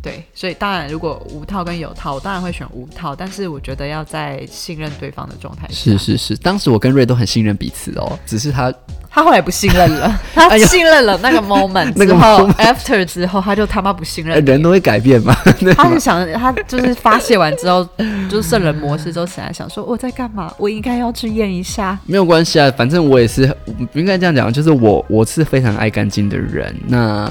[0.01, 5.73] 对，所以当然如果无套跟有套，我当然会选无套，但是我觉得要在信任对方的状态下。
[5.73, 8.73] 是是是，当时我跟瑞都很信任彼此哦，只是他
[9.09, 15.33] 他后来不信任了， 他信任了那个 moment 那个之后 moment，after 之后他就他妈不信任人都会改变嘛，
[15.75, 17.87] 他吗是想，他就是发泄完之后，
[18.29, 20.53] 就是圣人模式之后起来想说，我在干嘛？
[20.57, 21.97] 我应该要去验一下。
[22.05, 23.47] 没有关系啊，反正我也是
[23.91, 27.29] 不应该这样讲，就是我我是非常爱干净的人，那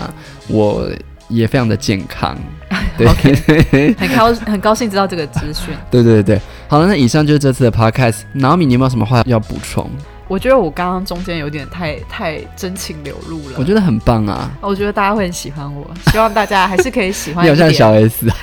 [0.49, 0.89] 我
[1.29, 2.37] 也非常的健康，
[2.99, 3.07] 对。
[3.97, 5.75] 很高很高兴知道这个资讯。
[5.91, 9.91] 对对对，好了，那以上就是这次的 podcast，脑米，你有没有什么话要补充？
[10.29, 13.57] 我觉得我刚刚中间有点太太真情流露了。
[13.59, 17.57] 我觉得很棒啊，我觉得大家会很喜欢我，希望大家还是可以喜欢你一点。
[17.65, 18.35] 好像小 S 啊，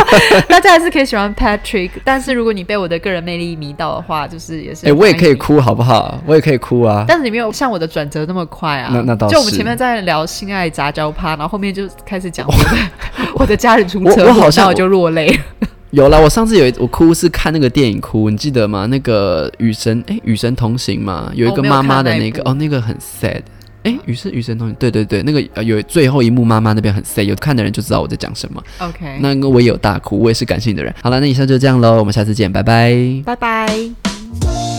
[0.48, 5.32] 大家还是可以喜欢 Patrick，但是如果你被我的个人魅力迷到的话，就是也是哎、我也可以。
[5.42, 6.22] 哭好不好？
[6.24, 7.04] 我也可以哭啊。
[7.08, 8.90] 但是你没有像我的转折那么快啊！
[8.94, 15.36] 那那倒是就我们前面在聊性爱杂交趴，然后后面就开始讲我的 我的家人出车祸，好像我就落泪。
[15.92, 18.86] 有了，我上次有一我哭是看那个电影哭，你记得吗？
[18.86, 23.42] 那个《与神》哎，《与神同行》嘛，有一个妈妈的那个哦，那个很 sad。
[23.82, 28.62] 哎，与是与神同行，对对对，那个呃有最后一幕，妈妈那边很 sad，有看的人就知道我在讲什么。
[28.78, 30.94] OK，那个我也有大哭，我也是感性的人。
[31.02, 32.96] 好了，那以上就这样喽，我们下次见，拜拜。
[33.26, 34.71] 拜拜。